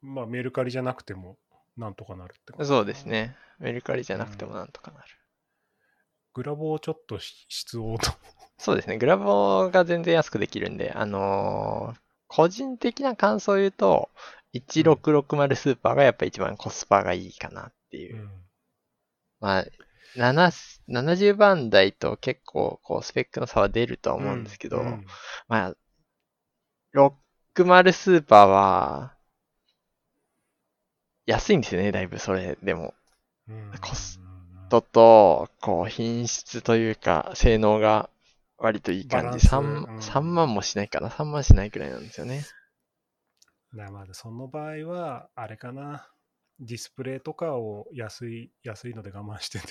[0.00, 1.38] まあメルカリじゃなくても
[1.76, 3.06] なんとかなるってことそうです。
[3.06, 3.36] ね。
[3.58, 5.06] メルカリじゃなくてもなんとかなる。
[6.34, 8.12] グラボをちょっとし 質をと。
[8.58, 8.98] そうですね。
[8.98, 14.10] グラボが全然安くできるんで、あのー個人的な感想を言うと、
[14.54, 18.28] 1660スーパーがやっぱ一番コスパがいいかなっていう。
[19.40, 19.68] まあ、7
[20.16, 25.04] 70番台と結構こうスペックの差は出るとは思うんですけど、うん
[25.48, 25.76] まあ、
[26.94, 29.14] 60スーパーは、
[31.26, 32.94] 安いんですよね、だいぶそれでも。
[33.48, 34.20] うんコス
[34.70, 38.10] とと、こう、品質というか、性能が
[38.58, 39.26] 割といい感じ。
[39.26, 39.62] バランス 3, う
[39.94, 42.44] ん3万もしないかな？3万しないくらいなんですよね。
[43.74, 46.10] だからまあその場合は、あれかな。
[46.60, 49.68] ディスプレイとかを安い、安いので我慢してんで。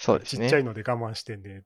[0.00, 0.46] そうですね。
[0.46, 1.62] ちっちゃいので我慢してんで。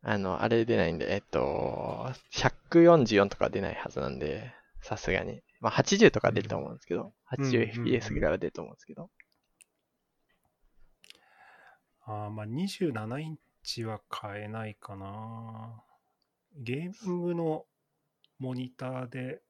[0.00, 5.42] あの、あれ出ないんで、えっと、144とか出ないはずなんで、さすがに。
[5.60, 9.10] まあ、80とか出ると思うんですけど、うん 80fps ぐらいは出ると思うんですけど。
[12.06, 15.82] あーまあ27インチは買えないかな。
[16.56, 17.66] ゲーミングの
[18.38, 19.42] モニターで、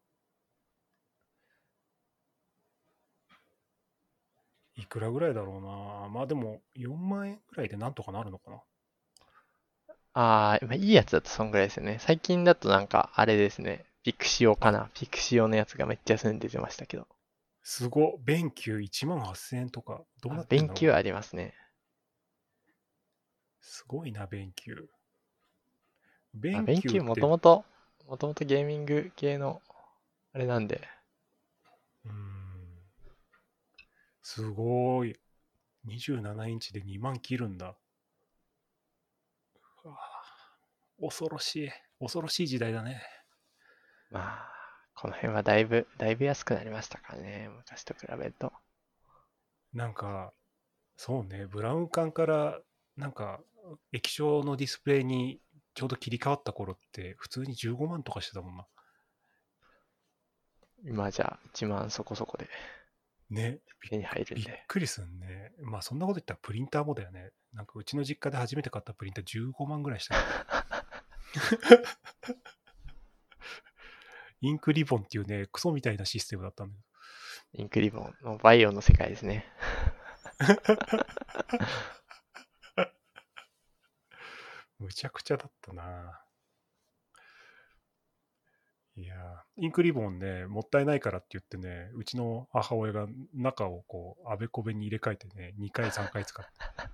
[4.76, 6.08] いくらぐらいだろうな。
[6.10, 8.62] まあでも4万円ぐらいでなんとかなるのかな。
[10.14, 11.98] ああ、まあ、いいやつだとそんぐらいですよね。
[12.00, 13.84] 最近だとなんか、あれですね。
[14.02, 14.90] ピクシオかな。
[14.94, 17.06] ピクシオのやつがめっちゃ安いの出てましたけど。
[17.64, 21.54] すご、弁球1万8000円とか、どうなってんだろう勉強ありますね。
[23.60, 24.88] すごいな、弁球。
[26.52, 27.64] あ弁球もともと、
[28.06, 29.60] もともとゲーミング系の、
[30.32, 30.82] あれなんで、
[32.04, 32.33] うーん
[34.24, 35.14] すごい。
[35.86, 37.76] 27インチで2万切るんだ。
[39.84, 40.24] うわあ
[40.98, 41.70] 恐ろしい。
[42.00, 43.02] 恐ろしい時代だね。
[44.10, 44.50] まあ、
[44.94, 47.50] この辺はだいぶ、だいぶ安くなりましたからね。
[47.54, 48.50] 昔と比べると。
[49.74, 50.32] なんか、
[50.96, 52.60] そうね、ブラウン管から、
[52.96, 53.40] なんか、
[53.92, 55.38] 液晶のディスプレイに
[55.74, 58.66] ちょうど切り替わった頃って、普通に15万とかしてたもんな。
[60.86, 62.48] 今じゃ1万そこそこで
[63.34, 64.64] ね、手に入るんびっで。
[64.66, 65.52] くりすんね。
[65.60, 67.30] まあそんなこと言ったらプリンターもだよね。
[67.52, 70.22] なんかうちの実家で初めて買ったプリンター15万ぐらいしたよ。
[74.40, 76.74] インクリボンっていうね、クソみたいなシステムだったんだ
[77.52, 79.46] けインクリボンのバイオの世界ですね。
[82.76, 82.84] ど、
[84.86, 86.23] むちゃくちゃだったな。
[88.96, 96.52] いやーインクリボンね、もったいないからって言ってね、うちの母親が中をこう、あべこべに入れ替えてね、2回、3回使って。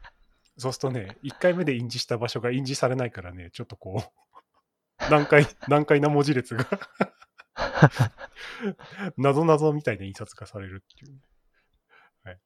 [0.56, 6.66] そうするとね、1回目で印字した場所が印字されないからね、ちょっとこう、難解、難解な文字列が、
[9.16, 11.20] なぞなぞみたいな印刷がされるっていう。
[12.24, 12.40] はい。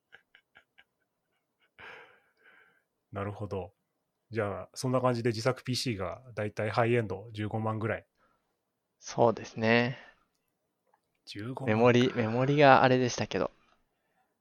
[3.13, 3.73] なるほど。
[4.31, 8.07] じゃあ、そんな感じで自作 PC がだいたいハイエンド15万ぐらい。
[9.05, 9.99] そうですね。
[11.29, 11.65] 15万。
[11.67, 13.51] メモリ、メモリがあれでしたけど、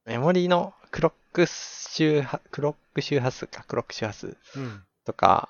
[0.06, 4.86] メモリのクロック周波、クロック周波数か、クロック周波数うん。
[5.04, 5.50] とか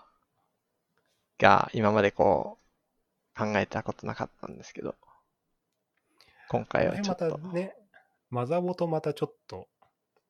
[1.37, 2.57] が今までこ
[3.35, 4.95] う考えたことなかったんですけど、
[6.49, 7.75] 今回はちょっと、たね、
[8.31, 9.67] マザボとまたちょっと、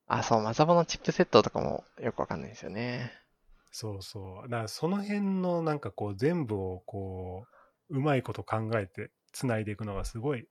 [0.08, 3.12] あ、そう、マザボのチップセットとかもよくわかんないですよね。
[3.70, 4.48] そうそう。
[4.50, 7.53] だからその辺のなんかこう全部をこう、
[7.90, 10.48] うまいこと考えて繋いでいくのがすごい。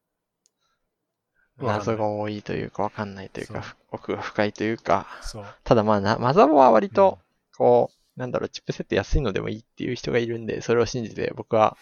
[1.58, 5.46] 謎が多いというかわかんないというか、奥が深いというか、そう。
[5.64, 7.20] ただまあな、マザボは割と、
[7.56, 11.78] こう、なんだろう、チップセット安いのでもいいっていう人がいるんで、それを信じて僕は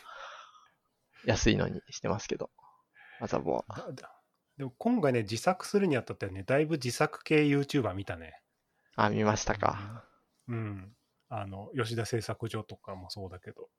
[1.26, 2.50] 安いのにしてますけど、
[3.20, 3.66] マザボは。
[4.58, 8.42] でも今回ね、自作するにあたってはね、だいぶ自作系 YouTuber 見たね。
[8.96, 10.06] あ、見ましたか。
[10.48, 10.94] うん。
[11.30, 13.70] あの、吉田製作所とかもそうだけど。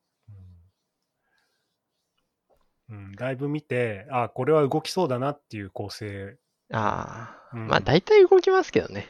[2.89, 2.97] うん。
[2.97, 6.37] うん、だいぶ見て、あ、これは動きそうだなっていう構成。
[6.73, 9.07] ああ、うんまあ大体動きますけどね。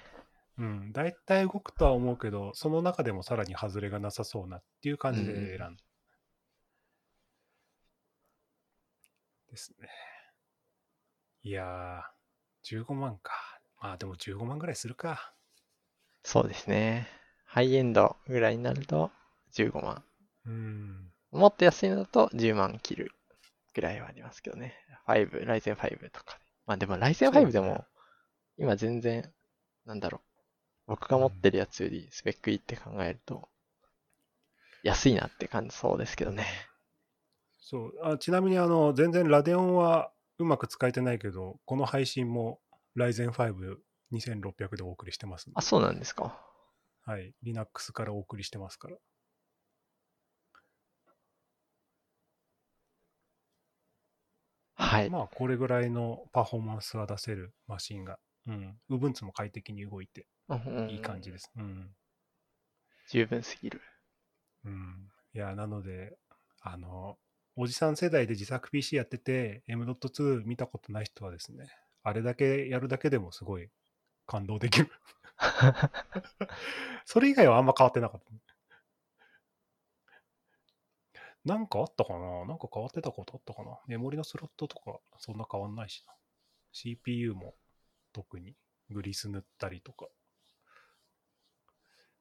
[0.58, 5.84] うん、大体動くとは思うけど、その中でもさらに外れがなさそうなっていう感じで選んだ。
[9.50, 9.88] ですね。
[11.42, 13.32] いやー、15万か。
[13.80, 15.34] まあでも15万ぐらいするか。
[16.24, 17.08] そうですね。
[17.44, 19.10] ハイエンドぐらいになると
[19.54, 20.04] 15万。
[20.46, 21.12] うん。
[21.32, 23.12] もっと安いのだと10万切る
[23.74, 24.74] ぐらいはありますけどね。
[25.06, 26.44] 5、ライゼン5とかで。
[26.66, 27.84] まあでもライゼン5でも、
[28.58, 29.32] 今全然、
[29.86, 30.32] なんだろう。
[30.88, 33.48] 僕が持ってるやつよりスペックいいって考えると、
[34.82, 36.46] 安いなって感じそうですけどね。
[37.58, 42.60] そうあちなみにあの全然ラデオンはうまく使えてないけど、この配信も
[42.96, 43.76] Ryzen 5
[44.12, 46.38] 2600でお送りしてますあ、そうなんですか。
[47.04, 47.34] はい。
[47.42, 48.96] Linux からお送りしてますから。
[54.92, 55.10] はい。
[55.10, 58.18] まあ、これぐらいのパフォーマンスは出せるマシンが。
[58.46, 58.76] うん。
[58.90, 60.26] Ubuntu も快適に動いて
[60.90, 61.50] いい感じです。
[61.56, 61.90] うん。
[63.08, 63.80] 十分すぎる。
[64.64, 65.08] うん。
[65.34, 66.16] いや、なので、
[66.60, 67.16] あの、
[67.56, 71.68] おじさん世代で自作 PC やってて、M.2 見たことない人はですね、
[72.02, 73.68] あれだけやるだけでもすごい
[74.26, 74.90] 感動できる。
[77.04, 78.51] それ以外はあんま変わってなかった。
[81.44, 82.46] なんかあったかな？
[82.46, 83.76] なんか変わってたことあったかな？
[83.86, 86.14] メモリのスロットとかそんな変わんないしな。
[86.72, 87.54] CPU も
[88.12, 88.54] 特に
[88.90, 90.06] グリス塗ったりとか。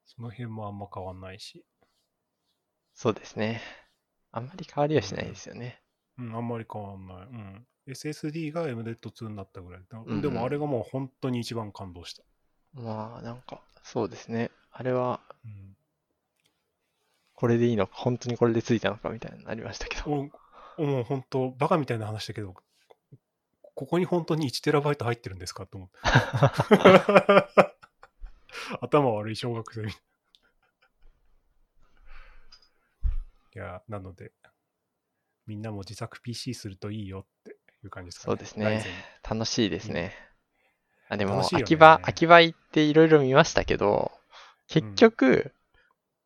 [0.06, 1.64] その辺もあんま変わんないし。
[2.94, 3.62] そうですね。
[4.32, 5.82] あんまり変わりはしないですよね。
[6.18, 7.18] うん、あんまり変わんない。
[7.18, 7.68] うん。
[7.88, 9.84] SSD が MDET2 になったぐらい。
[10.22, 12.24] でもあれがもう本当に一番感動した。
[12.74, 14.52] まあ、なんか、そうですね。
[14.72, 15.76] あれは、うん。
[17.42, 20.30] これでいいのか、本当にこれでついたのかみたいになりましたけど。
[20.78, 22.54] おもう本当、バカみたいな話だけど、
[23.74, 25.98] ここに本当に 1TB 入ってるんですかと思って。
[28.80, 30.02] 頭悪い小学生みたい。
[33.56, 34.34] いや、なので、
[35.48, 38.34] みんなも自作 PC するといいよっていう感じですかね。
[38.34, 38.86] そうですね
[39.28, 40.14] 楽しいですね。
[41.10, 44.12] あ、でも、ね秋葉、秋葉行っていろいろ見ましたけど、
[44.68, 45.56] 結局、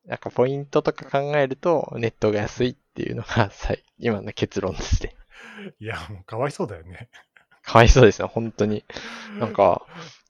[0.05, 5.15] なんかポイントとか考えると、ネットが安いっていうのが 最今の結論ですね。
[5.79, 7.09] いや、もうかわいそうだよね。
[7.63, 8.85] かわいそうですよ、本当に。
[9.39, 9.85] なんか、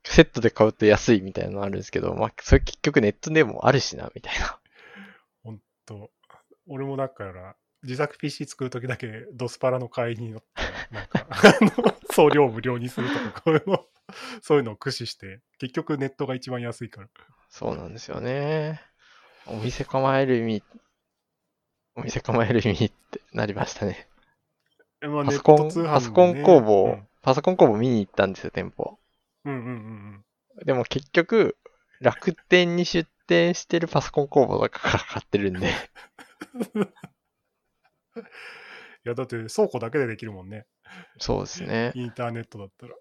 [0.05, 4.59] セットで買うと安いみたいなのあるんですけど、まあ、それ結局ネットでもあるしな、みたいな。
[5.43, 6.09] 本当
[6.67, 13.85] 俺もだから、自作 PC 作るときだけドスパラの会員によって、なんか、 あの送料無料にするとか、こういうの、
[14.41, 17.09] そういうのを駆使して、結局ネットが一番安いから。
[17.49, 18.81] そうなんですよね。
[19.47, 20.63] お店構える意味、
[21.95, 24.07] お店構える意味ってなりましたね。
[25.01, 28.97] えまあパソコン、パソコン工房、パソコン工房見に行ったんですよ、店舗。
[29.45, 30.25] うん、うんうんうん
[30.63, 31.57] でも結局、
[31.99, 35.69] 楽天に出店してるパソコン工房とかから買ってるんで、
[36.73, 36.81] うん。
[36.83, 36.87] い
[39.03, 40.65] や、だって倉庫だけでできるもんね。
[41.19, 41.91] そうですね。
[41.93, 42.95] インターネットだったら。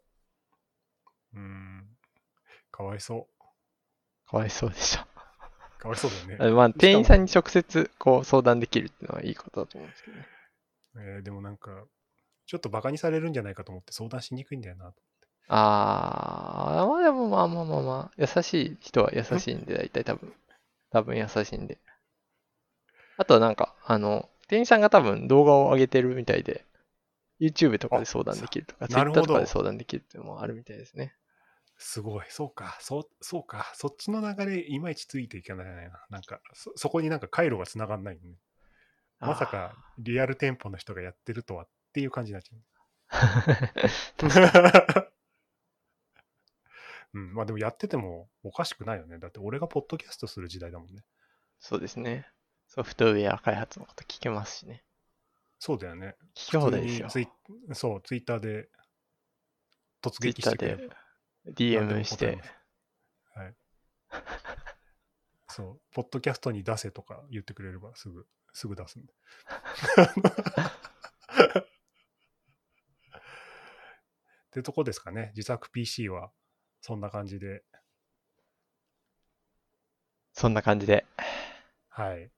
[1.34, 1.86] うん。
[2.70, 3.44] かわいそう。
[4.28, 5.06] かわいそうでした。
[5.84, 6.52] かわいそうだよね。
[6.52, 10.26] あまあ、店員さんに直接こう相談できるっていうのはいいことだと思うんですけどね。
[10.96, 11.84] えーでもなんか、
[12.46, 14.94] ちょっとバカにされるんじゃないかと思って相談しにくいんだよな。
[15.48, 20.32] あー、まあでもまあまあまあまあ、優しい人は優しいんで、大体多分。
[20.90, 21.78] 多分優しいんで。
[23.18, 26.64] あとはなんか、あの、店員さんが多分動画を上げてるみたいで、
[27.40, 31.14] YouTube とかで相談できるとか、Twitter どとかで相談できるっていうのもあるみたいですね。
[31.76, 32.24] すごい。
[32.28, 32.78] そうか。
[32.80, 33.70] そう、そうか。
[33.74, 36.06] そっちの流れ、いまいちついていかないな。
[36.08, 38.36] なんか、そ、そこになんか回路がつながんないのね。
[39.20, 42.62] まさか、リアル店舗の人がやってるとはっていう感じになっちゃう。
[45.00, 45.10] あ
[47.14, 49.18] うん、まあでもやっててもおかしくないよね。
[49.18, 51.04] だって俺がポッドキャストする時代だもんね。
[51.60, 52.28] そうですね。
[52.66, 54.82] ソフトウェア開発のこと聞けますしね。
[55.60, 56.16] そうだよね。
[56.34, 57.08] 聞き放題ですよ。
[57.72, 58.68] そう、ツイッターで
[60.02, 61.03] 突撃してくれでば。
[61.46, 62.38] DM して、
[63.34, 63.54] はい。
[65.48, 69.12] そう、ポッドキャストに出せとか言ってくれればすぐ、すぐ出すんで。
[74.46, 75.32] ってとこですかね。
[75.36, 76.30] 自作 PC は
[76.80, 77.64] そんな感じで。
[80.32, 81.06] そんな感じで。
[81.88, 82.30] はい。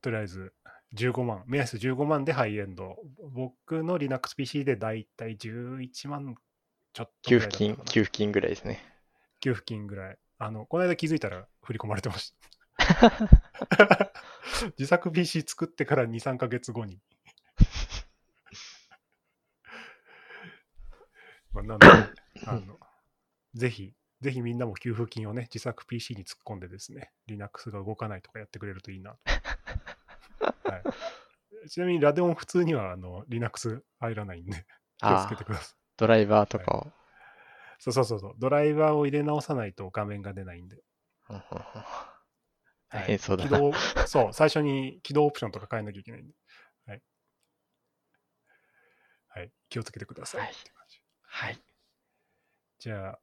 [0.00, 0.52] とりあえず
[0.94, 2.96] 15万、目安15万でハイエンド。
[3.32, 6.36] 僕の Linux PC でだいたい11万
[6.96, 8.82] ちょっとぐ給付金、給付金ぐらいですね。
[9.40, 10.18] 給付金ぐらい。
[10.38, 12.34] あの、この間気づいたら振り込まれてまし
[12.78, 13.12] た。
[14.78, 16.98] 自作 PC 作ってから2、3ヶ月後に。
[21.52, 21.86] まあ、なので、
[22.46, 22.80] あの、
[23.52, 29.18] ぜひ、ぜひみんなも給付金をね、自作 PC に突っ込んでですね、Linux が動かないとかやってくれるといいな。
[30.64, 30.82] は
[31.66, 34.64] い、ちなみに、ラデオン普通にはあの Linux 入らないんで、
[34.96, 35.85] 気をつけてください。
[35.96, 36.86] ドライバーとかを。
[37.78, 40.82] そうそうそうそう、ドライバーを入れ直さないと画面が出ないんで。
[42.88, 43.50] はいそうだな。
[43.50, 43.72] 起動、
[44.06, 46.34] そう、最初に起動オプションとか変えなきゃいけないんで。
[46.86, 47.02] はい。
[49.28, 50.40] はい、気をつけてください。
[50.40, 50.50] はい
[51.28, 51.60] はい。
[52.78, 53.18] じゃあ、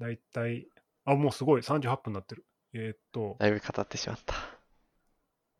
[0.00, 0.66] だいたい、
[1.04, 2.44] あ、もうすごい、38分になってる。
[2.72, 4.34] えーっと、だいぶ語ってしまった。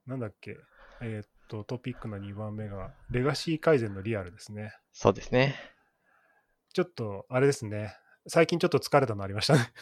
[0.07, 0.57] なんだっけ、
[1.01, 4.75] えーっと、トピックの2番目が、レガシー改善のリアルですね。
[4.93, 5.55] そうですね。
[6.73, 7.95] ちょっと、あれですね。
[8.27, 9.73] 最近ちょっと疲れたのありましたね。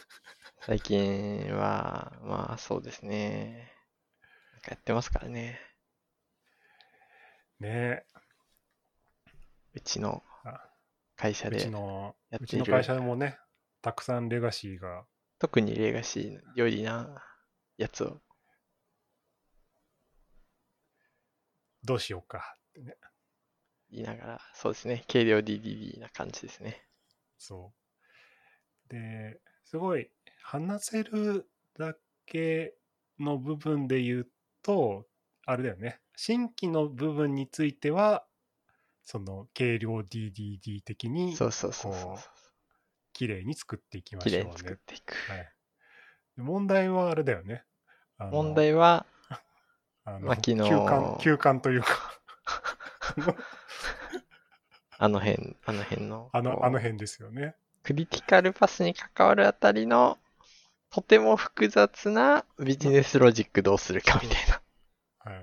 [0.65, 3.71] 最近は、まあそうですね。
[4.53, 5.59] なんかやってますからね。
[7.61, 8.03] ね
[9.73, 10.59] うちのあ
[11.15, 13.39] 会社でうち、の、うちの会社でもね、
[13.81, 15.05] たくさんレガシーが、
[15.39, 17.23] 特にレガシーよりな
[17.77, 18.21] やつを、
[21.85, 22.97] どうしようかってね。
[23.91, 25.03] 言いながら、そうですね。
[25.07, 26.81] 軽量 DDD な感じですね。
[27.37, 27.73] そ
[28.89, 28.89] う。
[28.89, 30.09] で、すごい、
[30.43, 32.73] 話せるだけ
[33.19, 34.27] の部分で言う
[34.63, 35.05] と、
[35.45, 35.99] あれだよね。
[36.15, 38.25] 新規の部分については、
[39.03, 42.17] その軽量 DDD 的にそうそうそうそう
[43.13, 44.45] 綺麗に作っていきま綺しょうね。
[44.45, 45.13] 麗に作っていく。
[45.27, 45.53] はい。
[46.37, 47.63] で問題はあれだよね。
[48.19, 49.05] 問題は、
[50.05, 51.87] あのまあ昨日休館、休館というか
[55.03, 57.55] あの辺、あの辺の、あの、あの辺ですよね。
[57.81, 60.19] クリティカルパスに関わるあたりの、
[60.91, 64.61] とても複雑なビジネスロジックどうするかみたいな。
[65.31, 65.41] は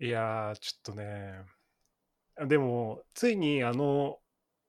[0.00, 0.06] い。
[0.06, 1.44] いやー、ちょっとね、
[2.46, 4.20] でも、ついにあの、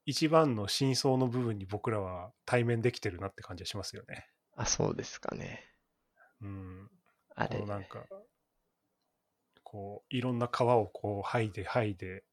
[0.05, 4.28] 一番の真相の部分に僕らは対面できてるなって感じがしますよね。
[4.58, 5.64] あ、そうですかね。
[6.41, 6.89] うん。
[7.36, 8.05] あれなんか、
[9.64, 12.26] こう、いろんな皮をこう、剥いで剥いで、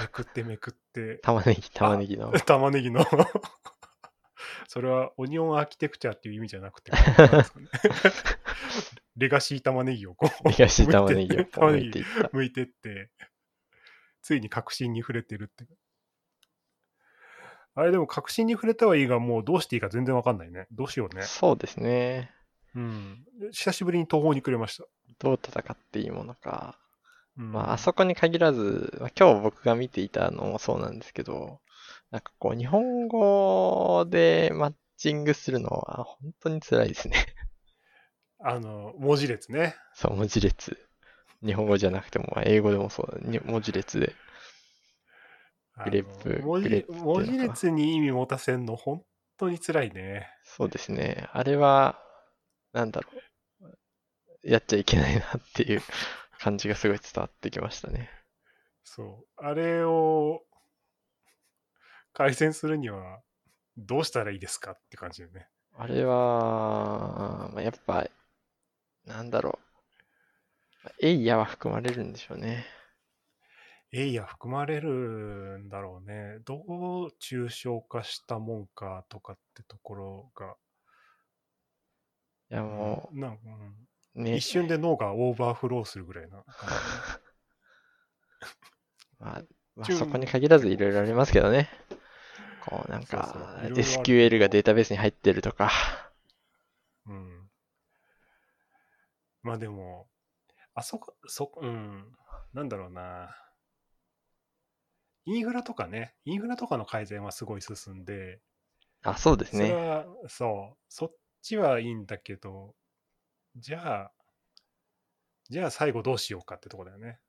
[0.00, 2.32] めくってめくって、玉ねぎ、玉ねぎの。
[2.46, 3.04] 玉ねぎの
[4.68, 6.92] それはオニオンアーキテクチャっていう意味じゃなくて、
[9.16, 13.10] レガシー玉ねぎをこう、レガシー玉ねぎをこう玉ねぎ剥いていってって、
[14.22, 15.66] ついに確信に触れてるって。
[17.74, 20.66] あれでも確信に触れたはいいが、もうどうしていいか全然わかんないね。
[20.72, 21.22] どうしようね。
[21.22, 22.32] そうですね。
[22.74, 23.24] うん。
[23.52, 24.84] 久しぶりに途方に暮れました。
[25.18, 26.78] どう戦っていいものか。
[27.40, 31.60] うん、まあ、あそこに限らず、まあ、今日僕が見ていたのもそうなんですけど、
[32.10, 37.26] なんかこう、日本語でマッチングするのは本当に辛いですね。
[38.42, 39.74] あの、文字列ね。
[39.94, 40.78] そう、文字列。
[41.44, 44.14] 日本語じゃなくても、まあ英語でもそう文字列で。
[45.84, 49.02] グレープ文字文字列に意味持たせんの、本
[49.38, 50.28] 当に辛いね。
[50.42, 51.28] そうですね。
[51.32, 51.98] あれは、
[52.72, 53.20] なんだろう。
[54.42, 55.82] やっちゃいけないなっていう
[56.40, 58.10] 感じがすごい伝わってきましたね。
[58.82, 59.44] そう。
[59.44, 60.40] あれを
[62.14, 63.20] 改善するには、
[63.76, 65.48] どうしたらいいですかって感じだよね。
[65.76, 68.08] あれは、まあやっぱ、
[69.04, 71.06] なんだろう。
[71.06, 72.64] エイヤは含まれるんでしょうね。
[73.92, 76.38] エイヤ含まれるんだろうね。
[76.46, 80.54] どう抽象化したもんかとかってところが、
[82.50, 86.70] いやもなんかうんう、ね一、瞬で脳がオーバーフローするぐらいな感
[89.20, 89.42] まあ、
[89.76, 91.68] まあそこに限らずいろいろありますけどね。
[92.60, 95.70] こうなんそうか SQL がデータベースに入ってるとか、
[97.06, 97.12] じ。
[97.12, 97.50] うん。
[99.42, 100.08] まあでも、
[100.74, 102.16] あそこ、そこ、うん。
[102.52, 103.36] なんだろうな。
[105.24, 108.40] インフラとかね、インフラとかの改善はすごい進んで、
[109.02, 109.74] あ、そうですそれね。
[109.74, 112.74] は、そう、そっちはいいんだけど、
[113.56, 114.12] じゃあ、
[115.48, 117.20] じゃあ最後どうしようかってとこだよね。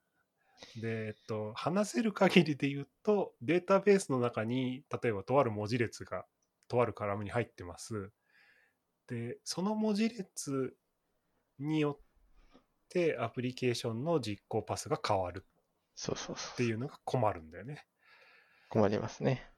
[0.75, 6.25] で、えっと、話せる限りで言うと、データベースの中に、例えばとある文字列が、
[6.67, 8.11] とあるカラムに入ってます。
[9.07, 10.75] で、その文字列
[11.59, 12.59] によっ
[12.89, 15.45] て、アプリケーションの実行パスが変わる
[15.95, 16.53] そうそうそう。
[16.53, 17.85] っていうのが困るんだよね。
[18.69, 19.51] 困りますね。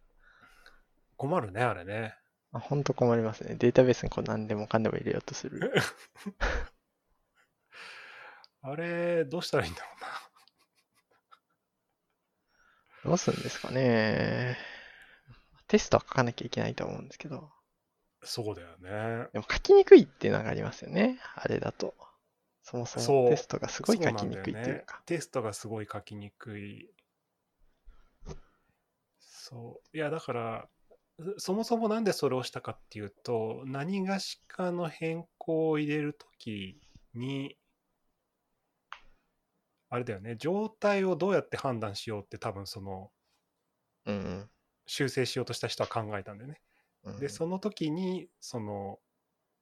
[1.17, 2.15] 困るね、あれね。
[2.53, 3.55] あ本当困りますね。
[3.55, 5.73] データベースにこう何でもかんでも入れようとする。
[8.61, 10.07] あれ、どうしたらいいんだろうな。
[13.05, 14.57] どうするんですかね。
[15.67, 17.51] テストは書かなきゃいけないと思うんですけど。
[18.23, 19.27] そうだよね。
[19.33, 21.19] でも書きにくいっていうのがありますよね。
[21.35, 21.95] あれだと。
[22.61, 25.01] そもそもテストがすごい書きにくいってそうなんだよねいうか。
[25.05, 26.89] テストがすごい書きにくい。
[29.19, 29.97] そう。
[29.97, 30.69] いや、だから、
[31.37, 36.79] そもそもなんでそれをしたかっていうと、何がしかの変更を入れるとき
[37.13, 37.57] に、
[39.89, 43.11] あれだよね、状態をどうやって判断しようって多分その
[44.05, 44.49] うんうん
[44.85, 46.59] 修正しようとした人は考えたんだよね。
[47.03, 47.19] うん。
[47.19, 48.99] で、その時に、その、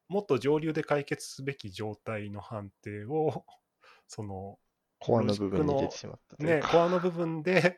[0.08, 3.46] もっと上流で解決すべき状態の判定を、
[4.08, 4.58] その、
[5.00, 5.90] コアの部分に
[6.40, 6.70] ね、か。
[6.70, 7.78] コアの部分で、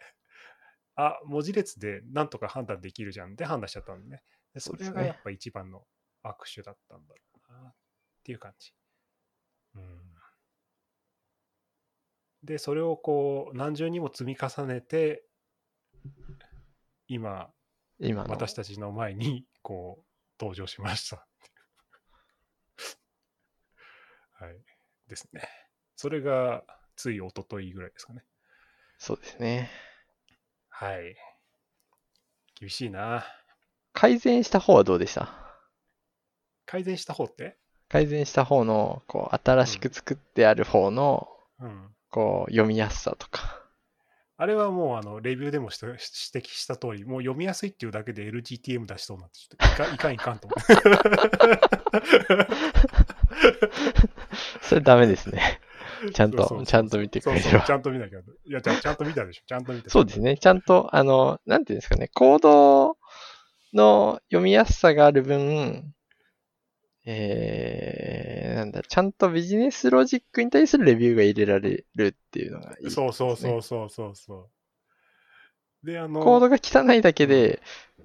[0.96, 4.22] あ、文字列でなんとか判断できるじゃんって判断しちゃったんでね。
[4.54, 5.84] でそれがやっぱ一番の
[6.24, 7.74] 握手だったんだろうなっ
[8.24, 8.74] ていう感じ。
[9.76, 10.14] うん。
[12.44, 15.26] で、それをこう、何重にも積み重ねて、
[17.08, 17.52] 今、
[18.00, 18.30] 今の。
[18.30, 20.06] 私たちの前に、こう、
[20.40, 21.26] 登場しました。
[24.34, 24.62] はい。
[25.08, 25.48] ですね。
[25.96, 26.66] それが、
[26.96, 28.26] つい一昨日ぐらいですかね。
[28.98, 29.70] そうですね。
[30.84, 31.16] はい。
[32.60, 33.24] 厳しいな。
[33.94, 35.30] 改善した方はどうでした？
[36.66, 37.58] 改善した方って？
[37.88, 41.30] 改善した方の、こう、新しく作ってある方の、
[41.62, 41.96] うん。
[42.10, 43.62] こう、読みやすさとか。
[44.36, 50.74] あれはもう、あの、レビューでも指摘した通り、もう読みやすいっていうだけで LGTM 出しそうになって、ちょっといか いかんいかんと思って。
[54.64, 55.62] それダメですね。
[56.12, 57.72] ちゃんと、そうそうそうちゃんと見てくれればそうそうち。
[57.72, 58.20] ゃんと見なきゃ。
[58.20, 59.44] いや、ちゃんちゃんと見たでしょ。
[59.48, 59.90] ちゃんと見た。
[59.90, 60.38] そうですね。
[60.38, 62.98] ちゃんと、あの、なんていうんですかね、コード
[63.74, 65.94] の読みやすさがある分、
[67.06, 74.50] えー、なんだ、ちゃんとビジネスロジックに対するレビューが入れられるっていうのがいいね、そうそうそうそうそうそ
[75.84, 75.86] う。
[75.86, 77.62] で、あの、コードが汚いだけで、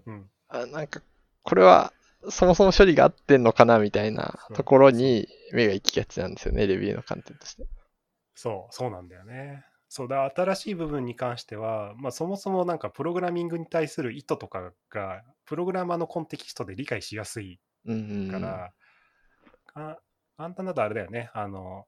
[0.07, 1.01] うん、あなんか、
[1.45, 1.93] これは、
[2.31, 7.65] そもそも処理が合ってんのかなみたいなところに目が行きがちなんですよね、レビューの観点として。
[8.39, 9.65] そう、そうなんだよね。
[9.89, 18.31] そうだ、新しい部分に関しては、まあ、そもそもなんかプログラミングに対する意図とかが、プログラマーのコンテキストで理解しやすいうんうんうん。
[18.31, 18.73] から、
[19.67, 19.99] か
[20.37, 21.87] 簡単だとあれだよね、あの、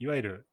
[0.00, 0.46] いわゆる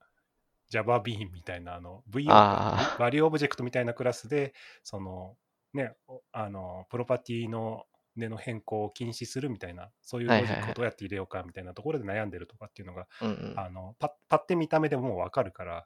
[0.69, 5.35] Java Bean みたいな、あの、VO あ value object みたいなクラスで、その、
[5.73, 7.85] ね、おあの、プロパティの
[8.15, 13.53] 値の変更を禁止するみたいな、そういうロジックをどうやって入れようかみたいなところで悩んでるとかっていうのが、うんうん。
[13.57, 15.85] あのパッパッて見た目でもう分かるから、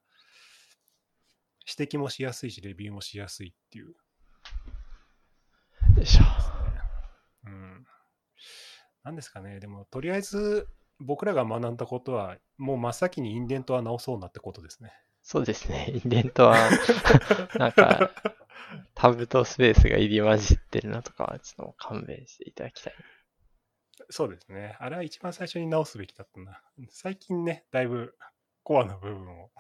[1.78, 3.86] 指摘もしやすいし、レビューもしやすいっていう。
[3.86, 3.94] よ
[6.02, 6.24] いしょ。
[7.46, 7.86] うん。
[9.04, 10.68] なんですかね、でも、とりあえず、
[11.00, 14.92] 僕らが学んだことは、もう真っ先にインデントは直そうなってことですね。
[15.22, 15.92] そうですね。
[15.94, 16.58] インデントは、
[17.56, 18.12] なんか、
[18.96, 22.94] タブとスペースが入り混じってるなとかは、ちょっと勘弁していただきたい。
[24.10, 24.76] そうですね。
[24.80, 26.62] あれは一番最初に直すべきだったな。
[26.90, 28.16] 最近ね、だいぶ
[28.64, 29.52] コアな部分を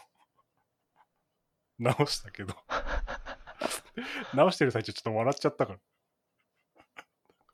[1.79, 2.55] 直したけど、
[4.33, 5.79] 直してる最中ちょっと笑っちゃったから。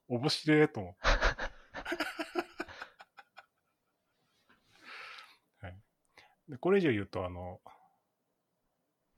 [0.07, 0.99] 面白いと思って。
[5.65, 5.77] はい、
[6.49, 7.61] でこれ以上言うと、あの、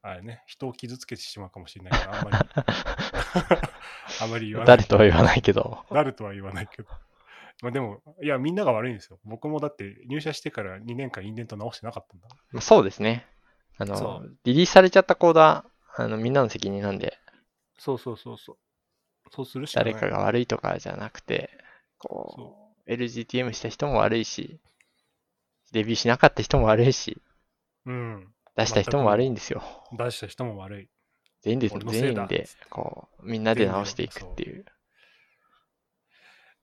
[0.10, 2.38] あれね、人を傷つけてしまうかもしれないから、あんまり、
[4.22, 4.78] あまり言わない。
[4.78, 5.86] 誰とは言わないけど。
[5.92, 6.90] 誰とは言わないけど。
[7.62, 9.20] まあでも、いや、みんなが悪いんですよ。
[9.24, 12.28] 僕もだって入社してから2年間インデント直してなかったんだ。
[12.52, 13.26] まあそうですね。
[13.78, 17.18] あそのう、リリースされちゃったコードは、あの、みんなの責任なんで、
[17.78, 18.58] そうそうそうそう。
[19.32, 19.94] そうするしかない。
[19.94, 21.50] 誰かが悪いとかじゃなくて、
[21.98, 24.60] こ、そう LGTM した人も悪いし、
[25.74, 27.22] レビューしなかった人も悪いし、
[27.86, 27.92] う。
[27.92, 28.34] うん。
[28.58, 29.62] 出した人も悪いんですよ。
[29.96, 30.90] 出した人も悪い。
[31.42, 34.66] 全員です全員で、こう、みんなで直していくっていう。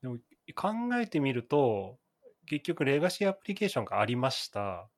[0.02, 0.18] でも
[0.56, 1.98] 考えてみると、
[2.46, 4.88] 結局レガシーアプリケーションがありました。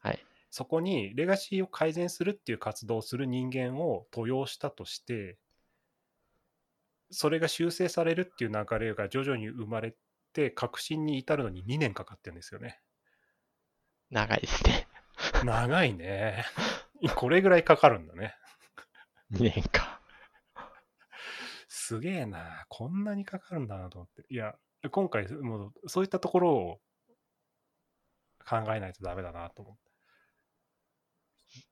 [0.00, 0.24] はい。
[0.50, 5.36] そこにレガシーを改善するっていう活動をする人間を登用したとして、
[7.10, 9.96] それが修正されるっていう流れが徐々に生まれ
[10.32, 12.80] て、革新に至るのに2年かかってるんですよね。
[14.10, 14.86] 長いですね。
[15.42, 16.44] 長いね。
[17.16, 18.34] これぐらいかかるんだね。
[19.32, 20.00] 2年か。
[21.68, 22.64] すげえな。
[22.68, 24.24] こんなにかかるんだなと思って。
[24.30, 24.54] いや、
[24.90, 26.80] 今回、もうそういったところを
[28.46, 29.82] 考えないとダメだなと思って。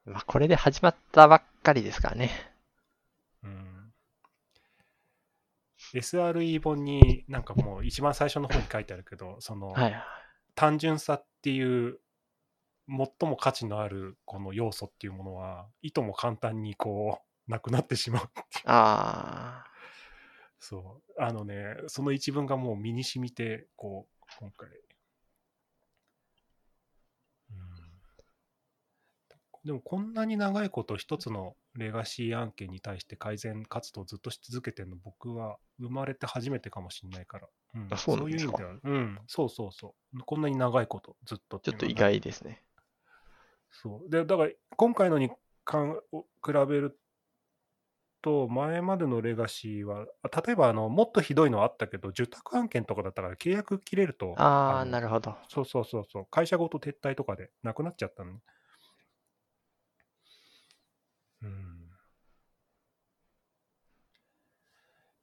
[0.04, 2.30] まあ、これで始まったばっかりですからね。
[3.42, 3.92] うん。
[5.94, 9.94] SRE 本になんかもう一番最初の方に書いてあるけど、その、はい。
[10.54, 11.98] 単純さっていう
[12.88, 18.44] 最も価値のあるこの要素っていうものはいとも簡単にこう なくなってしまうっていう。
[18.66, 19.64] あ
[20.58, 21.22] そう。
[21.22, 24.72] あのねその一文がもう身に染みてこう今回、う
[27.52, 27.54] ん、
[29.64, 37.48] でもこんなに長いこと一つのレガシー案件に対して改善活動をずっとし続けてるの、僕は生まれて初めてかもしれないから。
[37.74, 38.62] うん、あそうなんですか。
[38.62, 40.18] いう意味では、うん、そうそうそう。
[40.24, 42.62] こんなに長いこと、ずっとてちょっと意外ですね。
[43.72, 44.10] そう。
[44.10, 45.30] で、だから、今回のに
[45.64, 46.98] かんを比べる
[48.22, 55.36] と、前までのレガシーは、あ例えば、あの、もっとひどいのはあったけど、受託案件とかだったから、契約切れると、ああ、のなるほど。
[55.48, 58.40] そうそうそうそう、会社ごと撤退とかでなくなっちゃったのね。
[61.42, 61.90] うん。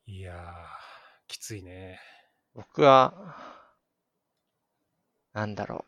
[0.07, 0.39] いやー、
[1.27, 1.99] きついね。
[2.53, 3.13] 僕は、
[5.33, 5.85] なんだろ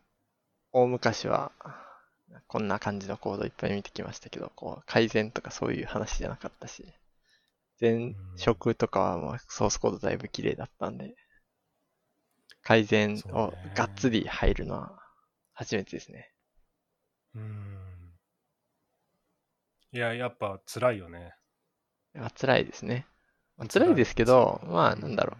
[0.71, 0.79] う。
[0.81, 1.51] 大昔は、
[2.47, 6.85] こんな感じのコードいっぱい見てきましたけど、こう、改善とかそういう話じゃなかったし、
[7.79, 11.15] 前職とかはまあソースコードだいぶ綺麗だったんで、
[12.61, 14.99] 改善をがっつり入るのは
[15.53, 16.31] 初めてですね。
[17.35, 18.13] うん。
[19.93, 21.33] いや、やっぱ辛いよね。
[22.13, 23.07] まあ、辛いですね。
[23.57, 25.37] まあ辛いですけど、まあなんだろ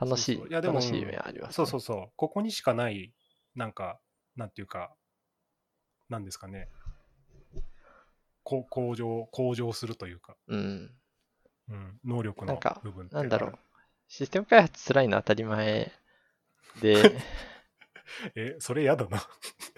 [0.00, 0.04] う。
[0.04, 1.54] 楽しいそうそういやでも楽しい面あります、ね。
[1.54, 2.12] そうそうそう。
[2.16, 3.12] ここにしかない、
[3.54, 4.00] なんか、
[4.36, 4.94] なんていうか、
[6.08, 6.68] なんですかね。
[8.42, 10.90] こ向上、向上するというか、うん。
[11.68, 13.58] うん、能力のなんか部分なんだろう。
[14.08, 15.92] システム開発辛いのは当たり前
[16.80, 17.20] で、
[18.34, 19.22] え、それ嫌だな。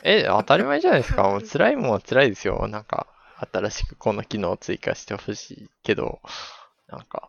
[0.02, 1.24] え、当たり前じゃないですか。
[1.24, 2.68] もう辛いもんは辛いですよ。
[2.68, 3.06] なんか、
[3.52, 6.20] 新しくこの機能を追加してほしいけど、
[6.86, 7.28] なんか、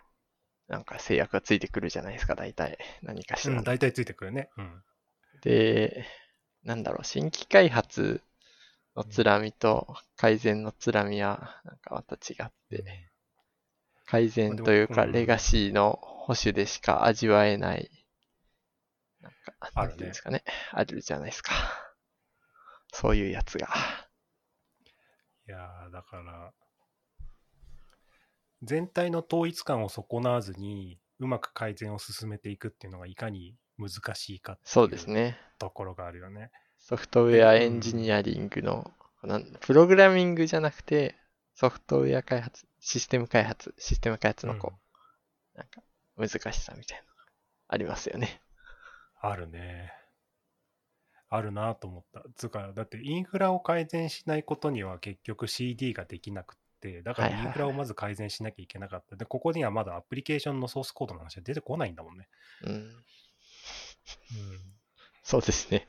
[0.68, 2.78] なんか制約がついてくるじゃないですか、大体。
[3.02, 3.58] 何かしら。
[3.58, 4.50] うん、大体ついてくるね。
[4.58, 4.84] うん。
[5.42, 6.06] で、
[6.64, 8.22] なんだろう、新規開発
[8.96, 13.10] の辛みと改善の辛みは、なんかまた違って、
[14.06, 17.90] 改善というか、レガシーの保守でしか味わえない、
[19.22, 21.54] なんか、あるんですかね、あるじゃないですか。
[22.94, 23.68] そういうやつが。
[25.48, 26.54] いやーだから、
[28.64, 35.38] 全体の統一感を損なわずに、うまく改善を進めていくっていうのがいかに難しいかってそうですいうね。
[35.60, 36.52] ところがあるよね。
[36.82, 38.92] ソフトウェアエンジニアリングの、
[39.24, 41.16] なんプログラミングじゃなくて、
[41.54, 44.74] ソフトウェア開発、システム開発、システム開発のこ
[45.56, 45.82] う、なんか
[46.18, 47.24] 難しさみたいなのが
[47.68, 48.42] ありますよね。
[49.22, 49.94] あるね。
[51.30, 52.24] あるなと思った。
[52.36, 59.16] つうか、だってインフラを改善しないことには結局 CD ができなくって、だからインフラをまず改善しなきゃいけなかった。
[59.16, 62.28] で、ここにはまだアプリケーションのソースコードの話は出てこないんだもんね。
[62.64, 62.72] うん。
[62.72, 63.04] うん。
[65.24, 65.88] そうですね。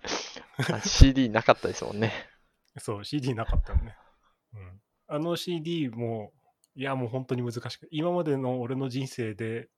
[0.73, 2.13] あ CD なかったですもんね。
[2.79, 3.97] そう、CD なかったよね。
[4.55, 4.83] うん。
[5.09, 6.33] あの CD も、
[6.75, 9.69] いや、もう本当に難しく、今までの俺の人生で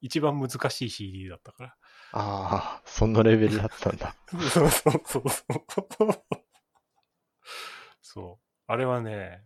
[0.00, 1.76] 一番難しい CD だったから。
[2.12, 4.14] ああ、そのレベルだったんだ。
[4.50, 6.08] そうそうそうそう。
[8.02, 8.44] そう。
[8.66, 9.44] あれはね、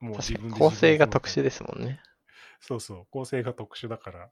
[0.00, 1.44] もう自分で構成が特殊で。
[1.44, 2.00] ですもんね。
[2.60, 3.06] そうそう。
[3.10, 4.30] 構成が特殊だから。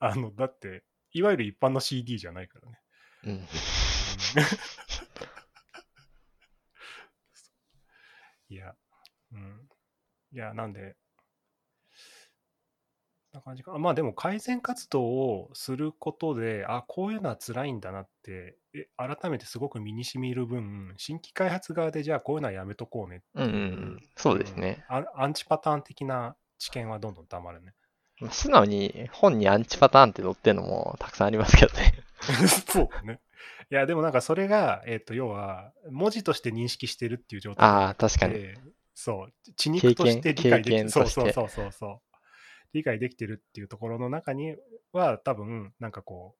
[0.00, 2.67] あの、だって、いわゆる一般の CD じゃないからね。
[3.24, 3.30] うん。
[3.30, 3.40] うん
[8.50, 8.74] いや、
[9.32, 9.68] うん。
[10.32, 10.96] いや、なんで、
[13.32, 13.76] な感じか。
[13.78, 24.02] まあでも改善活動をすることで、あ、こういうのは辛いんだなって、え改めてすごく身に染みる分、新規開発側でじゃあこういうのはやめとこうねうんうんうん。
[24.16, 24.84] そうですね。
[24.90, 27.74] うんアアンチパターン的な知見はどんどんたまるね。
[28.20, 31.92] まあ素直に本にアンチパターンって載ってるのもたくさんありますけどね。
[32.68, 33.20] そうだね。
[33.70, 38.34] いや、でもなんかそれが、えっ、と、要は、文字として認識してるっていう状態ああ、確かに。
[38.34, 38.58] で、
[38.94, 42.00] そう、血肉として理解でき経験そうそうそうそうそう。
[42.72, 44.56] 理解できてるっていうところの中に
[44.92, 46.36] は、多分、なんかこ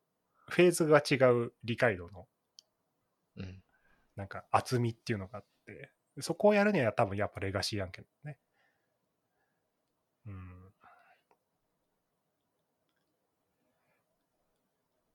[0.49, 2.27] う、フェーズが違う理解度の、
[3.37, 3.63] うん。
[4.17, 8.39] なんか厚みっていうのがあって、そこをやるには多分やっぱレガシー案件だね。
[10.27, 10.59] うん。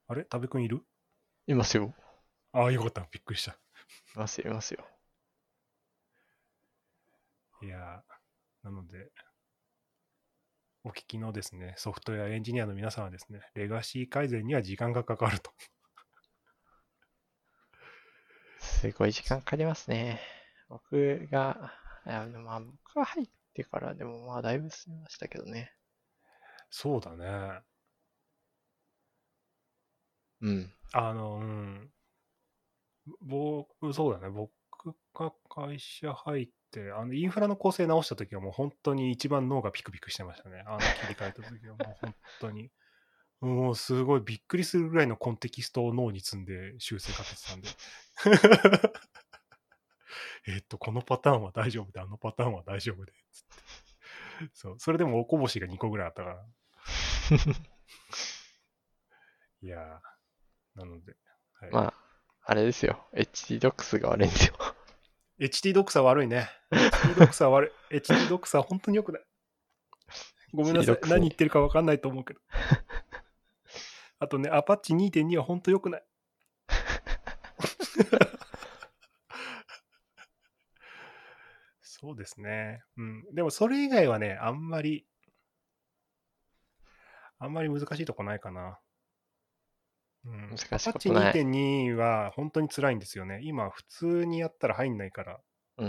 [0.06, 0.24] あれ？
[0.24, 0.82] 多部くんいる？
[1.46, 1.94] いますよ。
[2.52, 3.06] ああ、よかった。
[3.10, 3.52] びっくりした。
[3.52, 3.56] い
[4.16, 4.84] ますよ、いますよ。
[7.62, 9.10] いやー、なので、
[10.84, 15.50] お聞きのですね、ソフトウェアエンジニアの皆さんはですね、レガシー改善には時間がかかると。
[18.58, 20.20] すごい時間かかりますね。
[20.68, 21.72] 僕が、
[22.06, 25.72] いや、でもまあ僕が入ってからでもまあだいぶ進みましたけどね。
[26.70, 27.60] そうだね。
[30.44, 30.70] うん。
[30.92, 31.90] あの、うん。
[33.22, 34.28] 僕、そうだね。
[34.30, 34.50] 僕
[35.14, 40.62] が会社入って、あの、インフラの構成直したときはもう本当に一番脳がピクピクしてましたね。
[40.66, 42.70] あの、切り替えたときはもう本当に。
[43.40, 47.68] もうすごいびっくりするぐらいのコンテキストを脳に積んで修正かけてたんで。
[50.46, 53.12] えっと、このパターンは大丈夫で、あのパターンは大丈夫で。
[53.32, 54.78] つってそう。
[54.78, 56.46] それでもおこぼしが2個ぐらいあったから。
[59.62, 60.13] いやー、
[60.74, 61.16] なので。
[61.60, 61.94] はい、まあ、
[62.46, 63.06] あれですよ。
[63.16, 64.54] HTDocs が悪いんですよ。
[65.40, 66.48] HT ドクサー悪いね。
[66.70, 67.96] HT ドクサー悪い。
[67.98, 69.22] HT ドクサー本当に良くない。
[70.52, 72.40] ごめんなさい何言ってるか分かんないと思うけど。
[74.20, 76.04] あとね、アパッチ2.2は本当良くない。
[81.82, 82.82] そうですね。
[82.98, 83.24] うん。
[83.34, 85.06] でもそれ以外はね、あんまり、
[87.38, 88.78] あんまり難しいとこないかな。
[90.24, 90.50] うん。
[90.50, 91.34] 難しいアパッチことない。
[91.34, 93.40] 2.2は本当に辛いんですよね。
[93.42, 95.40] 今、普通にやったら入んないから。
[95.76, 95.86] う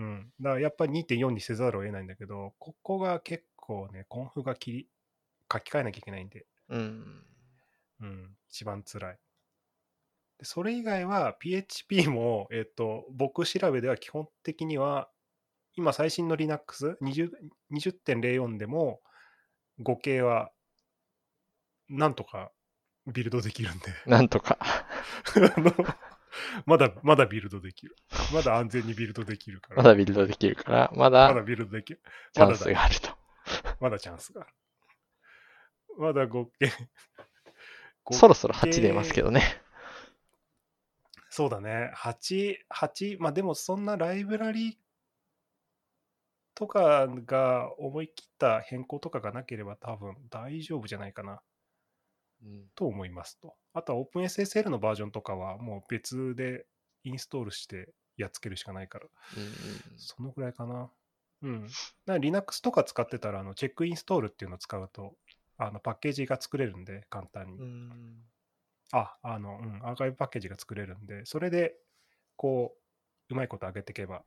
[0.00, 0.32] ん。
[0.40, 4.88] だからやっぱり2.4にせざるを得ないんだけど、ここが結構ね、コンフが切り、
[5.52, 7.24] 書き換えなきゃいけないんで、うん。
[8.00, 8.08] うん。
[8.08, 9.18] うん、一番辛い。
[10.38, 15.10] でそれ以外は PHP も、えっ、と、僕調べでは基本的には、
[15.74, 17.30] 今最新の Linux20
[17.72, 19.00] 20.04でも、
[19.80, 20.50] 5系は、
[21.88, 22.52] なんとか
[23.12, 24.58] ビルドできるんで、なんとか。
[24.60, 25.72] あの
[26.66, 27.96] まだ、まだビルドできる。
[28.32, 29.76] まだ安全にビルドできるから。
[29.76, 32.00] まだビルドできるから、ままだだビルドできる。
[32.32, 33.10] チャンスがあると。
[33.80, 34.50] まだチャンスがある。
[35.98, 36.72] まだ5系。
[38.06, 39.42] 5そろそろ8出ますけどね。
[41.30, 41.92] そうだね。
[41.96, 44.78] 8、8、まあでもそんなライブラリ
[46.54, 51.38] とかが思い切った変更とかがなければ多分大丈夫じゃないかなうん
[52.74, 53.54] と思いますと。
[53.74, 56.66] あとは OpenSSL のバージョンとかはもう別で
[57.04, 59.06] インストールしてやっつけるしかないから、
[59.96, 60.90] そのぐらいかな。
[61.42, 61.62] うん。
[61.62, 61.72] だか
[62.06, 65.14] ら Linux とか使ってたらあのチェックインストールっていうのを使うと
[65.56, 67.58] あのパッケージが作れるんで簡単に。
[67.58, 68.22] うん
[68.92, 71.74] あ、あの、うん、アーカイブパッケージが作れるんで、それで、
[72.36, 72.74] こ
[73.30, 74.22] う、うまいこと上げていけば、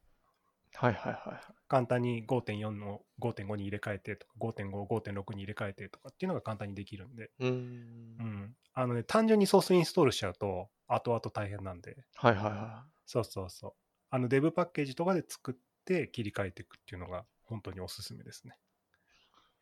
[0.76, 1.54] はいはいはい。
[1.68, 7.48] 簡単に5.4の5.5に入れ替えてとか、5.5、5.6に入れ替えてとかっていうのが簡単にできるんで、う。
[7.48, 8.56] うんん。
[8.74, 13.74] あのね、単純にソースインストールしちゃうと、後々大変なんで、はいはいはそうそうそう。
[14.10, 15.56] あの、デブパッケージとかで作っ
[15.86, 18.58] て切り替えていくっていうのが、本当におすすめですね。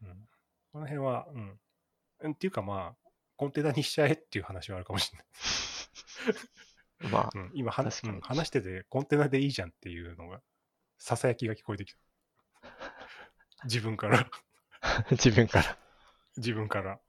[0.04, 0.28] うん。
[0.72, 1.60] この辺は、うん。
[2.22, 5.28] うんっていうかまあ、コンテナにしちゃえっていう話はあるかもしれない。
[7.08, 7.12] い。
[7.12, 10.42] まうん、今は、確かにうん話しててコンテナでいいじゃんっていうのが、
[11.00, 11.98] ささやきが聞こえてきた。
[13.64, 14.30] 自分から、
[14.82, 15.78] あ、 自分から。
[16.38, 17.00] 自分から。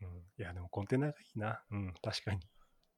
[0.00, 0.08] うん、
[0.38, 1.62] いや、でもコンテナがいいな。
[1.70, 2.40] うん、確かに。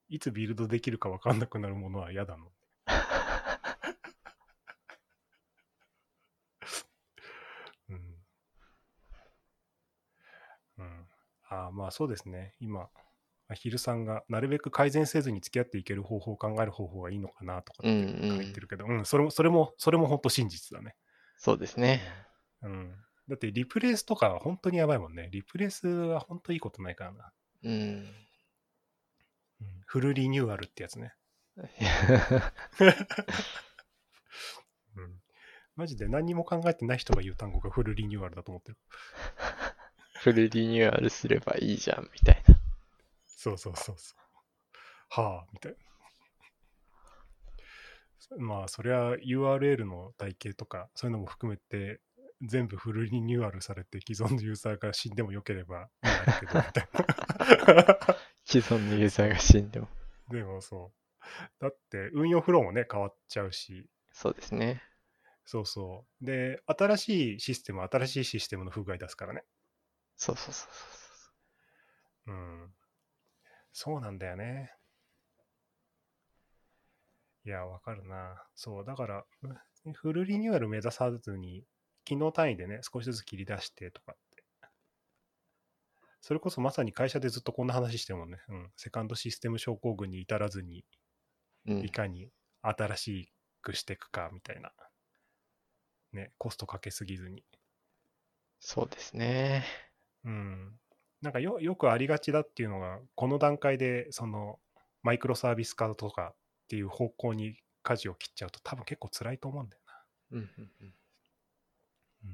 [0.09, 2.51] いつビルドできるか分かんなくなるものは嫌だの。
[7.89, 8.01] うん。
[10.77, 11.07] うん。
[11.49, 12.55] ああ、まあそうですね。
[12.59, 12.89] 今、
[13.51, 20.95] アヒルさんがなるべく改善せずに付き合っていける方法を考える方法がいいのかなとかってうんうん書いてるけど、うん、それも、それも、それも本当真実だね。
[21.37, 22.01] そうですね。
[22.61, 22.95] うん。
[23.27, 25.29] だってリプレイスとかは本当にやばいもんね。
[25.31, 27.31] リプレイスは本当いいことないからな。
[27.63, 27.71] うん。
[27.71, 28.07] うん、
[29.85, 31.13] フルリニューアルってやつね。
[34.95, 35.21] うん。
[35.75, 38.77] マジで何にも考えてない人が言う単語がフルリニューアルだと思ってる。
[40.21, 42.50] フルリニューアルすればいいじゃん、みたいな。
[43.41, 44.19] そうそうそうそう。
[45.09, 45.77] はあ、みたいな。
[48.37, 52.01] まあ、そりゃ URL の体系とか、そういうのも含めて、
[52.43, 57.97] 全部フルリニューアルされて、既存のユーザーが死んでもよければいいけど、みたいな。
[58.45, 59.87] 既存のユーザーが死んでも。
[60.29, 61.31] でもそう。
[61.59, 64.83] だって、運用フローもね、変わっちゃうし、そうですね。
[65.45, 66.25] そうそう。
[66.25, 69.43] で、新しいシステムは新しいシステムの不具合出すからね。
[70.15, 72.31] そうそうそうそう。
[72.33, 72.73] うん。
[73.73, 74.73] そうなんだよね。
[77.43, 78.45] いや、わかるな。
[78.55, 81.63] そう、だから、うフルリニューアル目指さずに、
[82.05, 84.43] 機能単位でね、少しずつ切り出してとかって。
[86.21, 88.37] それこそまさに会社でずっとこんな話してるもんね。
[88.47, 88.71] うん。
[88.77, 90.85] セカンドシステム症候群に至らずに、
[91.65, 91.89] うんい。
[91.89, 92.29] かに
[92.61, 94.71] 新しくしていくか、みたいな。
[96.13, 97.43] ね、コストかけすぎずに。
[98.59, 99.65] そうですね。
[100.23, 100.80] うん。
[101.21, 104.59] なんかよよくありがちだっていうのが、この段階でその
[105.03, 106.35] マイクロサービス化とかっ
[106.67, 109.81] ていう方向に舵を切っちゃうと多分結構辛いと思うんだよ
[110.31, 110.45] うんうん
[110.81, 110.93] うん。
[112.23, 112.29] な。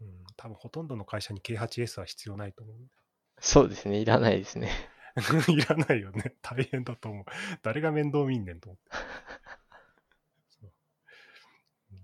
[0.00, 0.08] うん。
[0.08, 2.78] うん、多分ほとんどの会社に K8S は必要ないと思うん
[3.40, 3.98] そうですね。
[3.98, 4.70] いらないですね。
[5.48, 6.34] いらないよね。
[6.42, 7.24] 大変だと思う。
[7.62, 8.90] 誰が面倒見んねんと思って。
[10.50, 10.72] そう
[11.92, 11.98] うん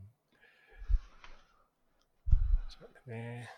[2.68, 3.50] そうだね。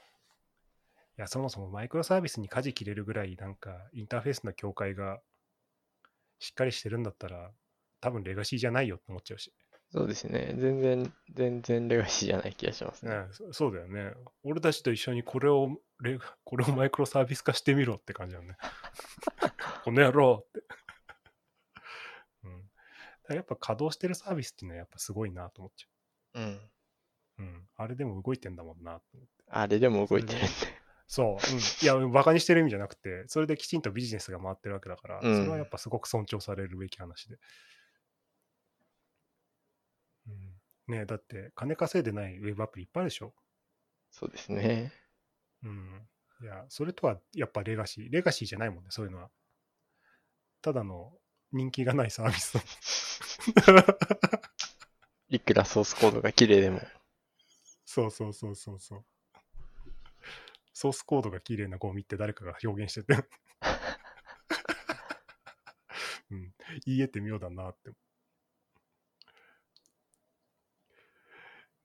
[1.19, 5.21] いや、そもそもマイクロサービスに舵切れるぐらい、なんか、インターフェースの境界が
[6.39, 7.51] しっかりしてるんだったら、
[8.01, 9.53] 多分レガシーじゃないよって思っちゃうし。
[9.91, 10.55] そうですね。
[10.59, 13.13] 全然、全然レガシーじゃない気がしますね。
[13.13, 14.13] ねそそうだよね。
[14.43, 18.59] 俺たちと一緒にこれをレ、これをマイクロサービス化してみろって感じだよね。
[19.85, 20.63] この野郎って。
[22.45, 22.49] う
[23.33, 23.35] ん。
[23.37, 26.45] やっぱ稼働してるサービスっていうのはやっぱすごいなと思っちゃうん。
[26.45, 26.71] う。
[27.39, 27.69] うん。
[27.77, 29.45] あれでも動いてんだもんなと思って。
[29.49, 30.49] あれでも動いてるんで。
[31.07, 31.53] そう。
[31.53, 31.59] うん。
[31.59, 37.39] いや、バカにしてる意味じゃなくて、それできちんとビジネスが回ってるわけだから、うんそれはやっぱすごく尊重されるべき話で。
[40.27, 40.35] うん。
[40.89, 43.35] ねえだって、金稼いでないウェブアプリいっぱいあるでしょ？
[44.11, 44.93] そうですね。
[45.63, 46.09] うん。
[46.43, 48.09] いや、それとはやっぱレガシー。
[48.11, 49.31] レガシーじゃないもんね、そういうのは。
[50.63, 51.13] ただの
[51.53, 52.59] 人気がないサービス。
[55.29, 56.81] いくらソースコードが綺麗でも。
[57.85, 59.05] そうそうそうそうそう。
[60.79, 63.25] ソースコードが綺麗なゴミって誰かが表現してて。
[66.31, 66.53] うん。
[66.85, 67.93] 言い得て妙だなって。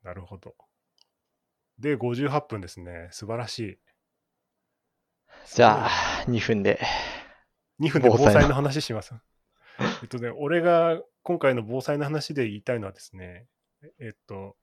[0.03, 0.55] なるほど。
[1.79, 3.07] で、58分ですね。
[3.11, 3.79] 素晴らしい。
[5.53, 5.89] じゃあ、
[6.27, 6.77] 2分で。
[7.79, 9.13] 2分で防防災の災の話します。
[10.01, 13.47] えっとね、俺が今回の防災の話で言いたいのはですね、
[14.01, 14.57] えっと、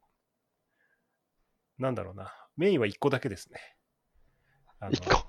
[1.79, 3.78] なんだろうな、メインは1個だけですね。
[4.81, 5.27] あの1個。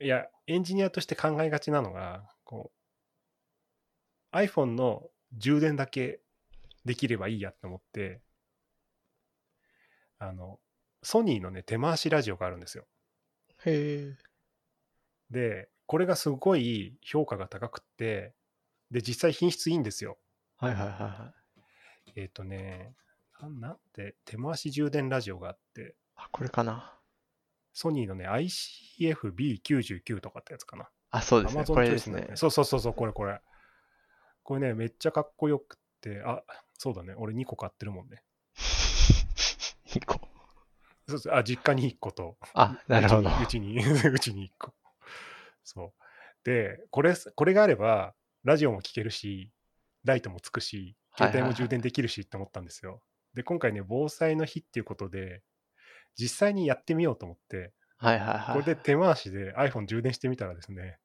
[0.00, 2.72] いや、エンジニアとして考えがちなのが、こ
[4.32, 6.20] う、iPhone の充電だけ
[6.84, 8.22] できればいいやって思って、
[10.18, 10.60] あの、
[11.02, 12.86] ソニーのね、手回しラジオがあるんですよ。
[13.64, 14.16] へえ。
[15.30, 18.34] で、これがすごい評価が高くって、
[18.90, 20.18] で、実際品質いいんですよ。
[20.56, 21.34] はいはいはいは
[22.16, 22.24] えい。
[22.26, 22.94] っ、とね、
[23.40, 26.97] なんなんて手回し充電ラジオがあって、あ、これかな。
[27.78, 30.88] ソニーのね、ICF-B99 とかってやつかな。
[31.12, 31.62] あ、そうですね。
[31.62, 33.40] Amazon これですねのそうそうそうそう、これこれ。
[34.42, 36.42] これね、めっちゃかっこよくって、あ、
[36.76, 38.24] そうだね、俺2個買ってるもんね。
[39.94, 40.20] 1個。
[41.06, 43.30] そうそうあ、実家に1個と、あ、なるほど。
[43.40, 44.74] うちに、うちに うちに1個。
[45.62, 45.92] そう。
[46.42, 48.12] で、これ、これがあれば、
[48.42, 49.52] ラジオも聴けるし、
[50.02, 53.04] ライトもつくし、携帯も充電できるしって思ったんですよ。
[53.34, 55.44] で、今回ね、防災の日っていうことで、
[56.18, 58.62] 実際にやってみようと思って、はいはいはい。
[58.62, 60.98] これで手回しで iPhone 充電してみたらですね、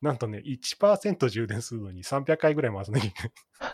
[0.00, 3.32] なんとね、1%充電するのに300回ぐらい回さなきゃいけない。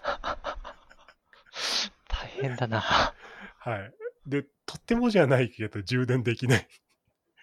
[2.08, 2.80] 大変だな。
[2.80, 3.94] はい。
[4.26, 6.68] で、とってもじゃないけど充電できない。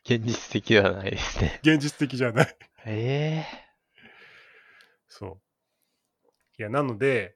[0.06, 1.60] 現実的ではないですね。
[1.64, 2.56] 現実的じゃない。
[2.86, 3.66] ええ
[5.08, 5.42] そう。
[6.60, 7.36] いや、なので、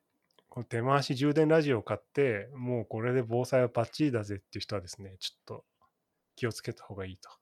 [0.50, 5.66] この手回し充電ラジオを買って、もうこれで防災はバッチリだぜっていう人はですね、ちょっと
[6.40, 7.30] 気をつけた方がいいと。
[7.30, 7.36] こ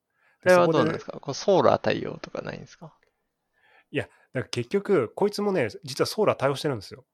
[0.46, 1.20] れはどうなんですか？
[1.20, 2.94] これソーラー対応とかないんですか？
[3.94, 7.06] だから結局、こいつもね、実はソーラー対応してるんですよ。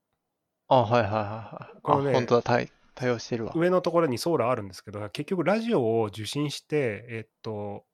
[0.68, 1.82] あ、はいはいはいはい。
[1.82, 3.54] このねあ、本当だ、対対応してるわ。
[3.56, 7.86] 上のところにソーラーあるんですけど、結局ラジオを受信して、えっと、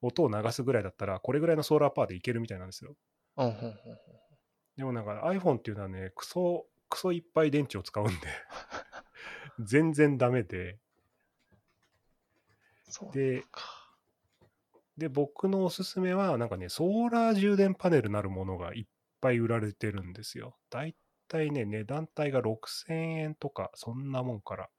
[0.00, 2.94] 音を流すぐらいだったら、これぐらいのソーラーパワーでいけるみたいなんですよ。
[3.36, 3.74] うんうんうん
[4.76, 8.14] でもなんか iPhone っていうのはね、クソ、クソいっぱい電池を使うんで、
[9.58, 10.85] 全然ダメで、そう
[13.12, 13.62] で、か。
[14.96, 18.86] で、僕のおすすめは、なんかね、ソーラー充電パネルなるものがいっ
[19.20, 20.56] ぱい売られてるんですよ。
[20.70, 20.96] だい
[21.28, 24.70] たいね、値段帯が6000円とか、そんなもんから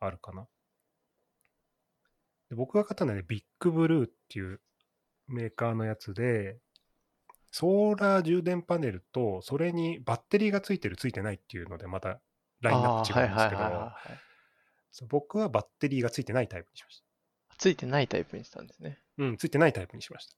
[0.00, 0.46] あるかな。
[2.50, 4.60] で僕が買ったのはね、ビッグブルーっていう
[5.26, 6.58] メーカーのやつで、
[7.50, 12.20] ソーラー充電パネルと、それにバッテリーがついてる、ついてないっていうので、また
[12.60, 13.92] ラインナップ違うんですけど、
[15.08, 17.56] 僕はバッテリーがついてないタイプにしました。
[17.58, 18.98] ついてないタイプにしたんですね。
[19.18, 20.36] うん、ついてないタイプにしました。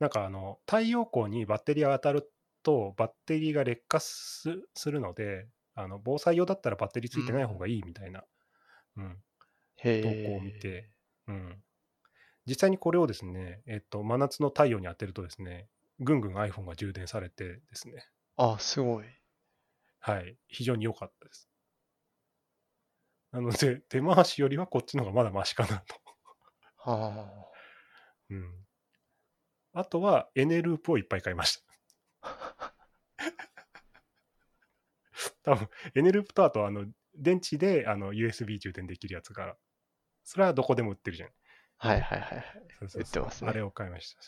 [0.00, 2.30] なんかあの、太陽光にバッテリーが当たる
[2.62, 8.24] と、バッテリーが劣化すするので、あの防災用だったらバッテリーついてない方がいいみたいな、
[8.96, 9.22] うん、
[9.76, 10.26] へ投え。
[10.26, 10.90] 稿を見て、
[11.28, 11.62] うん。
[12.46, 15.68] 実際にこれをですね、えっと、真夏の太陽に当てるとですね、
[16.00, 19.04] ぐんぐん iPhone が充電されてですね、あ、すごい。
[20.00, 21.48] はい、非常に良かったです。
[23.32, 25.96] なので、手回しよりはこっちの方がまだマシかなと。
[26.90, 27.30] は
[28.30, 28.66] うん。
[29.72, 31.62] あとは、エネループをいっぱい買いまし
[32.22, 32.74] た。
[35.42, 39.56] 多分、エネループとあと、あの、電池であの USB 充電できるやつが、
[40.24, 41.30] それはどこでも売ってるじゃん。
[41.78, 41.88] あ。
[41.88, 42.44] はいはいはいはい。
[42.78, 44.20] そうそうそう売ってますねあれを買いました。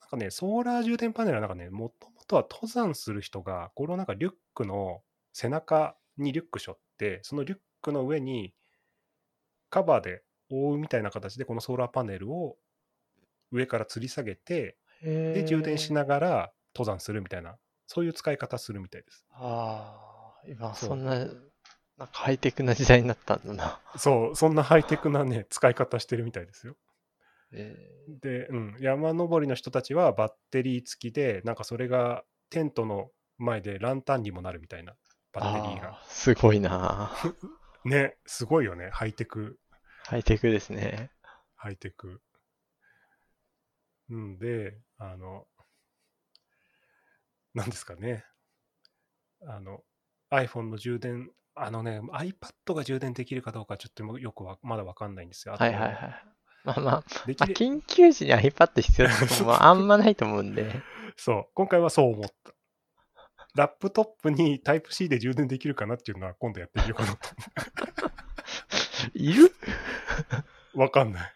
[0.00, 8.54] なんかね、ソーラー充電パネルはなんかね、もともとは登山する人が、これをなんかリュックの背中にリュック背負って、そのリュックの上に
[9.70, 12.56] カバーで覆うみたいな形で、このソーラーパネルを
[13.52, 17.56] 上から吊り下げて、で、充電しなながら登山するみたいな、
[17.86, 19.24] そういう使い方するみたいです。
[19.32, 23.80] ああ、今、そんな、なんかハイテクな時代になったんだな。
[23.96, 26.76] そう、そんなハイテクなね、 使い方してるみたいですよ。
[27.52, 27.76] え
[28.08, 34.96] で、うん、山登りの人たちはバッテリー付きで、なんかそれがテントの前でランタンにもなるみたいな、ー、
[35.32, 36.00] バッテリーが。
[36.06, 37.12] すごいな。
[37.84, 39.58] ね、すごいよね、ハイテク、
[40.04, 41.10] ハイテクですね。
[41.56, 42.20] ハイテク。
[44.10, 45.46] うんで、あの、
[47.54, 48.24] なんですかね、
[49.46, 49.82] あの、
[50.30, 55.54] iPhone の充電、あのね、iPad が充電できるかどうかちょっとよくわまだわかんないんですよ。
[55.58, 56.24] はいはいはい。
[56.64, 60.82] まあまあ、できるまあ、緊急時に iPad 必要なこともあんまないと思うんで。
[61.16, 62.52] そう、今回はそう思った。
[63.54, 67.18] ラップトップにタイプ C で充電できるかなっていうのは今度やってみようかなと。
[69.14, 69.52] いる？
[70.74, 71.32] わかんない。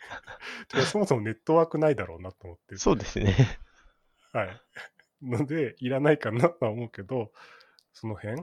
[0.86, 2.76] そもそもネットワークないだろうなと思って。
[2.76, 3.58] そうですね。
[4.32, 4.60] はい。
[5.22, 7.32] ので、いらないかなとは思うけど、
[7.92, 8.42] その辺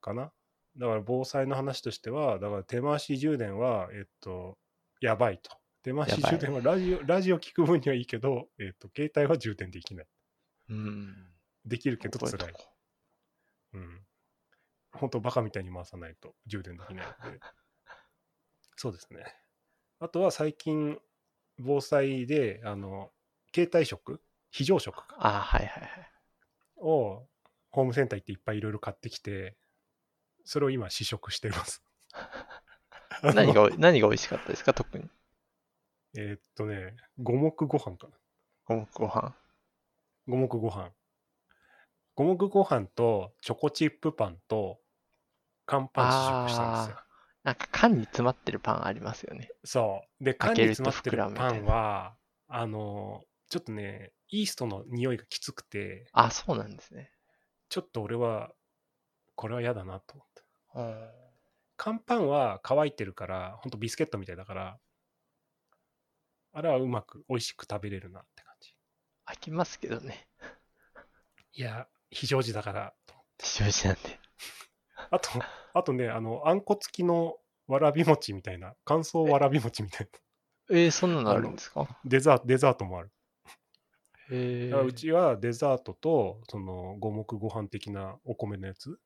[0.00, 0.32] かな。
[0.76, 4.58] だから防災の話としては、だから手回し充電は、えっと、
[5.00, 5.50] やばいと。
[5.82, 10.06] 手回し充電はラジオ、ラジオ聞く分にはいいけど、えっと、携帯は充電できない。
[10.70, 11.29] うん。
[11.64, 12.54] できるけど辛い
[13.74, 14.06] うん。
[14.92, 17.40] 本当バカみたいに回さないと充電できないので。
[18.76, 19.24] そうですね。
[20.00, 20.98] あとは最近、
[21.58, 23.12] 防災で、あの、
[23.54, 26.10] 携帯食非常食ああ、はいはいはい。
[26.76, 27.28] を
[27.70, 29.56] ホームセンター行っていっぱいいろいろ買ってきて、
[30.44, 31.84] それを今試食してます。
[33.22, 34.72] 何が何が美味しかったですか？
[34.72, 35.08] 特に。
[36.16, 38.18] えーっとね、五目ご飯かな。
[38.64, 39.36] ごもご飯。
[40.26, 40.90] 五目ご飯。
[42.14, 44.78] 五目ご飯とチョコチップパンと
[45.66, 47.04] 乾パン試食したんですよ。
[47.42, 49.50] なんか缶に詰まってるパンありますよね。
[49.64, 50.24] そう。
[50.24, 52.14] で、缶開に詰まってるパンは、
[52.48, 57.10] あの、ちょっとね、イーストの匂いがきつくて、あ、そうなんですね。
[57.68, 58.52] ちょっと俺は、
[59.36, 60.42] これは嫌だなと思って。
[60.74, 61.30] うん
[61.82, 64.78] 乾パンは乾いてるから、ほんとビスケットみたいだから、
[66.52, 68.74] あれはうまく、美味しく食べれるなって感じ。
[69.24, 70.28] 飽きますけどね。
[71.54, 73.14] いや、非常時だからと。
[73.42, 74.18] 正直なんで。
[75.10, 75.30] あと、
[75.74, 77.36] あとね、あの、あんこ付きの
[77.66, 80.08] わらび餅みたいな、乾燥わらび餅みたい
[80.68, 81.86] な、えー、そんなのあるんですか？
[82.04, 83.12] デザート、デザートもある。
[84.32, 88.98] えだからうちはデザートと、その五目ご飯的なお米のやつ、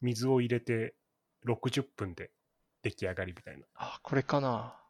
[0.00, 0.94] 水を入れて
[1.46, 2.30] 60分で
[2.82, 4.80] 出来上がりみたいなあ、これかな。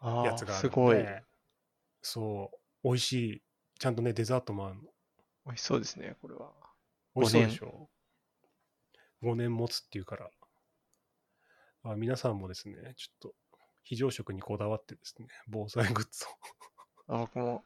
[0.00, 1.04] あやつがあすごい。
[2.02, 2.50] そ
[2.82, 3.42] う、美味しい。
[3.78, 4.89] ちゃんとね、デザートもあるの。
[5.50, 6.52] 美味しそうですね、これは。
[7.16, 7.90] 美味しそうでしょ
[9.22, 10.30] ?5 年持つっていうから。
[11.82, 13.34] あ皆さんもですね、ちょっと
[13.82, 16.24] 非常食にこだわってですね、防災グッズ
[17.08, 17.14] を。
[17.14, 17.64] あ僕も、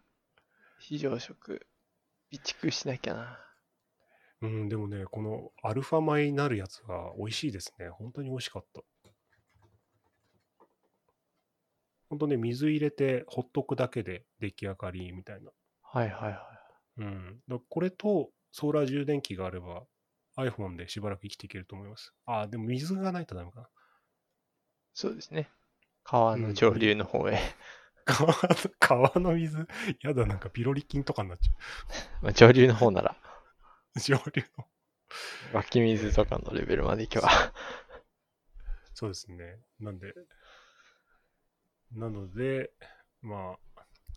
[0.78, 1.66] 非常食、
[2.32, 3.38] 備蓄しなきゃな。
[4.40, 7.88] うん、でもね、このアルファ米になるやつは美味しいですね。
[7.90, 8.82] 本当に美味しかった。
[12.08, 15.50] 本当ね、水入れてほっとくだけで出来上がりみたいな。
[15.82, 16.53] はいはいは
[16.98, 17.40] うん。
[17.48, 19.84] だこれとソーラー充電器があれば
[20.36, 22.12] iPhone でしばらく生きていけると思います。
[22.26, 23.66] あ、でも水がないとダメかな。
[23.66, 23.68] い。
[24.94, 25.48] そうですね。
[26.04, 27.38] 川の上流の方へ。
[28.04, 28.36] 川の
[28.78, 29.66] 川の水
[30.02, 31.52] やだ、なんかピロリ菌とかになっちゃ
[32.20, 33.16] まあ、上流の方なら、
[33.96, 34.00] う。
[34.00, 34.66] 上流の。
[35.54, 37.30] 湧き水とかのレベルまで行けば。
[38.94, 39.58] そうですね。
[39.80, 40.12] なんで、
[41.92, 42.70] なので、
[43.22, 43.73] まあ、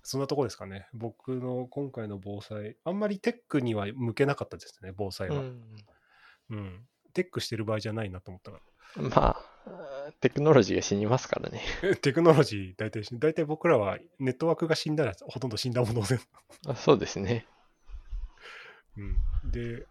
[0.07, 0.87] そんなとこですかね。
[0.93, 5.39] 僕の今回の防災、あんまりテックには向けなかったですね、防災は。
[5.39, 5.61] うん。
[6.49, 6.87] うん。
[7.13, 8.61] テックしてる場合じゃないなと思ったか
[8.95, 11.61] まあ、テクノロジーが死にますからね。
[11.81, 11.93] ら。
[11.99, 16.21] テクノロジー、大体、大体僕らはネットワークが死んだらほとんど死んだも同然。
[16.67, 17.45] あ そうですね。
[18.95, 19.51] うん。
[19.51, 19.85] で、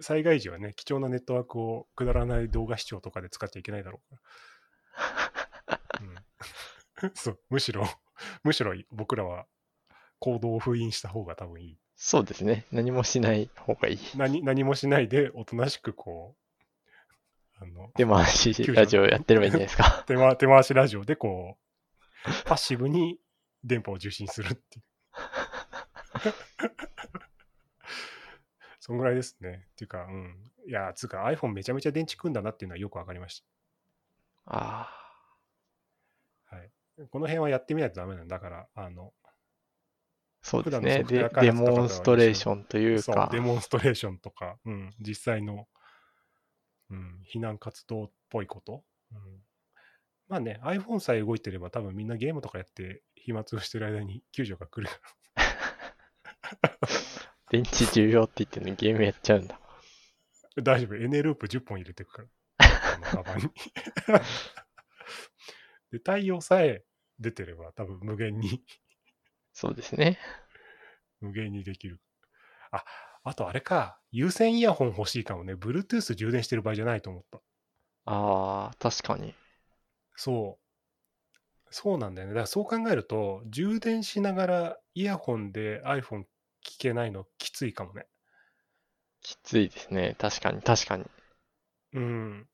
[0.00, 4.22] 災害時はね、貴重なネットワークをくだらない動画視聴とかで使っちゃいけないだろうか
[5.68, 5.80] ら。
[7.04, 7.86] うん、そう、むしろ、
[8.44, 9.46] むしろ僕らは
[10.18, 11.78] 行動を封印した方が多分いい。
[11.96, 12.66] そうですね。
[12.72, 13.98] 何もしない方がいい。
[14.16, 16.46] 何何もしないで、おとなしくこう、
[17.58, 20.04] あの、手回しラジオやってればいいんじゃないですか。
[20.08, 23.18] 手回手回しラジオでこう、パッシブに
[23.64, 24.84] 電波を受信するっていう。
[28.78, 29.66] そんぐらいですね。
[29.72, 30.52] っていうか、うん。
[30.66, 33.42] いや、つうか iPhone めちゃめちゃ電池食うんだなっていうのはよくわかりまし
[34.44, 34.58] あた。
[34.58, 35.05] はい。
[37.10, 39.28] この辺はやってみないとダメなんだから、あの、あ、
[40.42, 41.04] そうですね。
[41.04, 45.66] デ発とかとはモンストレーションというそうか、デモンストレーションとか、うん、実際の、
[46.90, 48.84] うん、避難活動っぽいこと。
[49.12, 49.18] うん、
[50.28, 54.90] まあね、iPhone さえ動いてれば多分みんなゲームとかやって暇つぶしてる間に救助が来る。
[57.50, 59.60] 電池重要って言ってね、ゲームやっちゃうんだ。
[60.62, 60.96] 大丈夫。
[60.96, 62.28] エネループ10本入れてくから。
[62.58, 63.50] あのカバンに。
[65.90, 66.84] で、太陽さえ
[67.18, 68.62] 出てれば多分無限に、
[69.52, 70.18] そうですね。
[71.20, 72.00] 無限にできる。
[72.70, 72.84] あ、
[73.24, 74.00] あとあれか。
[74.10, 75.54] 有線イヤホン欲しいかもね。
[75.54, 77.40] Bluetooth 充電してる場合じゃないと思った。
[78.04, 79.34] ああ、確かに。
[80.16, 80.66] そう。
[81.70, 82.34] そうなんだよね。
[82.34, 86.24] だからそう考えると、充電しながらイヤホンで iPhone
[86.64, 88.06] 聞けないのきついかもね。
[89.20, 90.14] きついですね。
[90.18, 91.04] 確かに、確かに。
[91.92, 92.48] うん。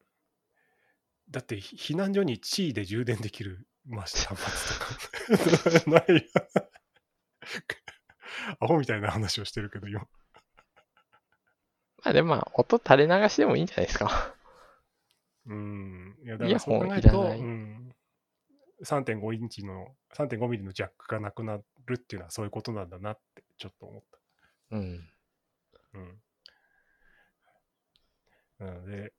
[1.33, 4.37] だって、ひ避難所に地位で充電できる、まあ、端末
[5.79, 5.91] とか。
[5.91, 6.23] ないよ。
[8.61, 10.01] アホみたいな話をしてるけど、今。
[10.01, 10.09] ま
[12.11, 14.37] あでもまあ、音垂れ流しでもいいんじゃないですか。
[15.47, 16.19] うん。
[16.23, 17.95] いや、だからそう考えると、うん。
[18.85, 24.77] 3.5インチの、3.5ミリのジャックがなくなるっていうのはそういうことなんだなって、ちょっと思った。
[24.77, 25.09] うん。
[25.95, 26.23] うん。
[28.59, 29.13] なので、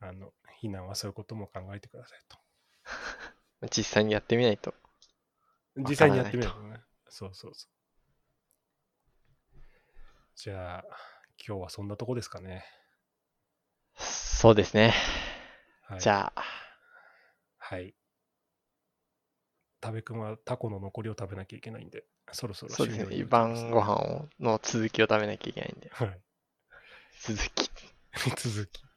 [0.00, 0.32] あの、
[0.62, 2.38] 避難はそういうことも考えてくださいと。
[3.76, 4.74] 実際にやってみないと。
[5.76, 6.80] 実際にやってみるとね。
[7.08, 7.80] そうそうそう。
[10.36, 10.84] じゃあ、
[11.46, 12.64] 今日はそんなとこですかね。
[13.96, 14.94] そうですね。
[15.82, 16.42] はい、じゃあ、
[17.58, 17.94] はい。
[19.80, 23.24] 多部君はタコの残りを食べなきゃいけないんで、そろそろそうですね。
[23.24, 25.90] 晩ご飯をの続きを食べなきゃいけないんで。
[25.92, 26.20] はい。
[27.20, 27.70] 続き。
[28.36, 28.89] 続き。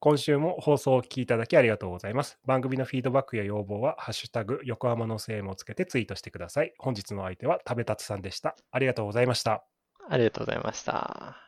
[0.00, 2.38] 今週も放送をお聞きいただきありがとうございます。
[2.44, 6.74] 番組のフィードバックや要望は、ハッシュタグ、横浜の声援をつけてツイートしてください。
[6.78, 8.56] 本日の相手は、食べたつさんでした。
[8.70, 9.64] ありがとうございました。
[10.08, 11.43] ありがとうございました。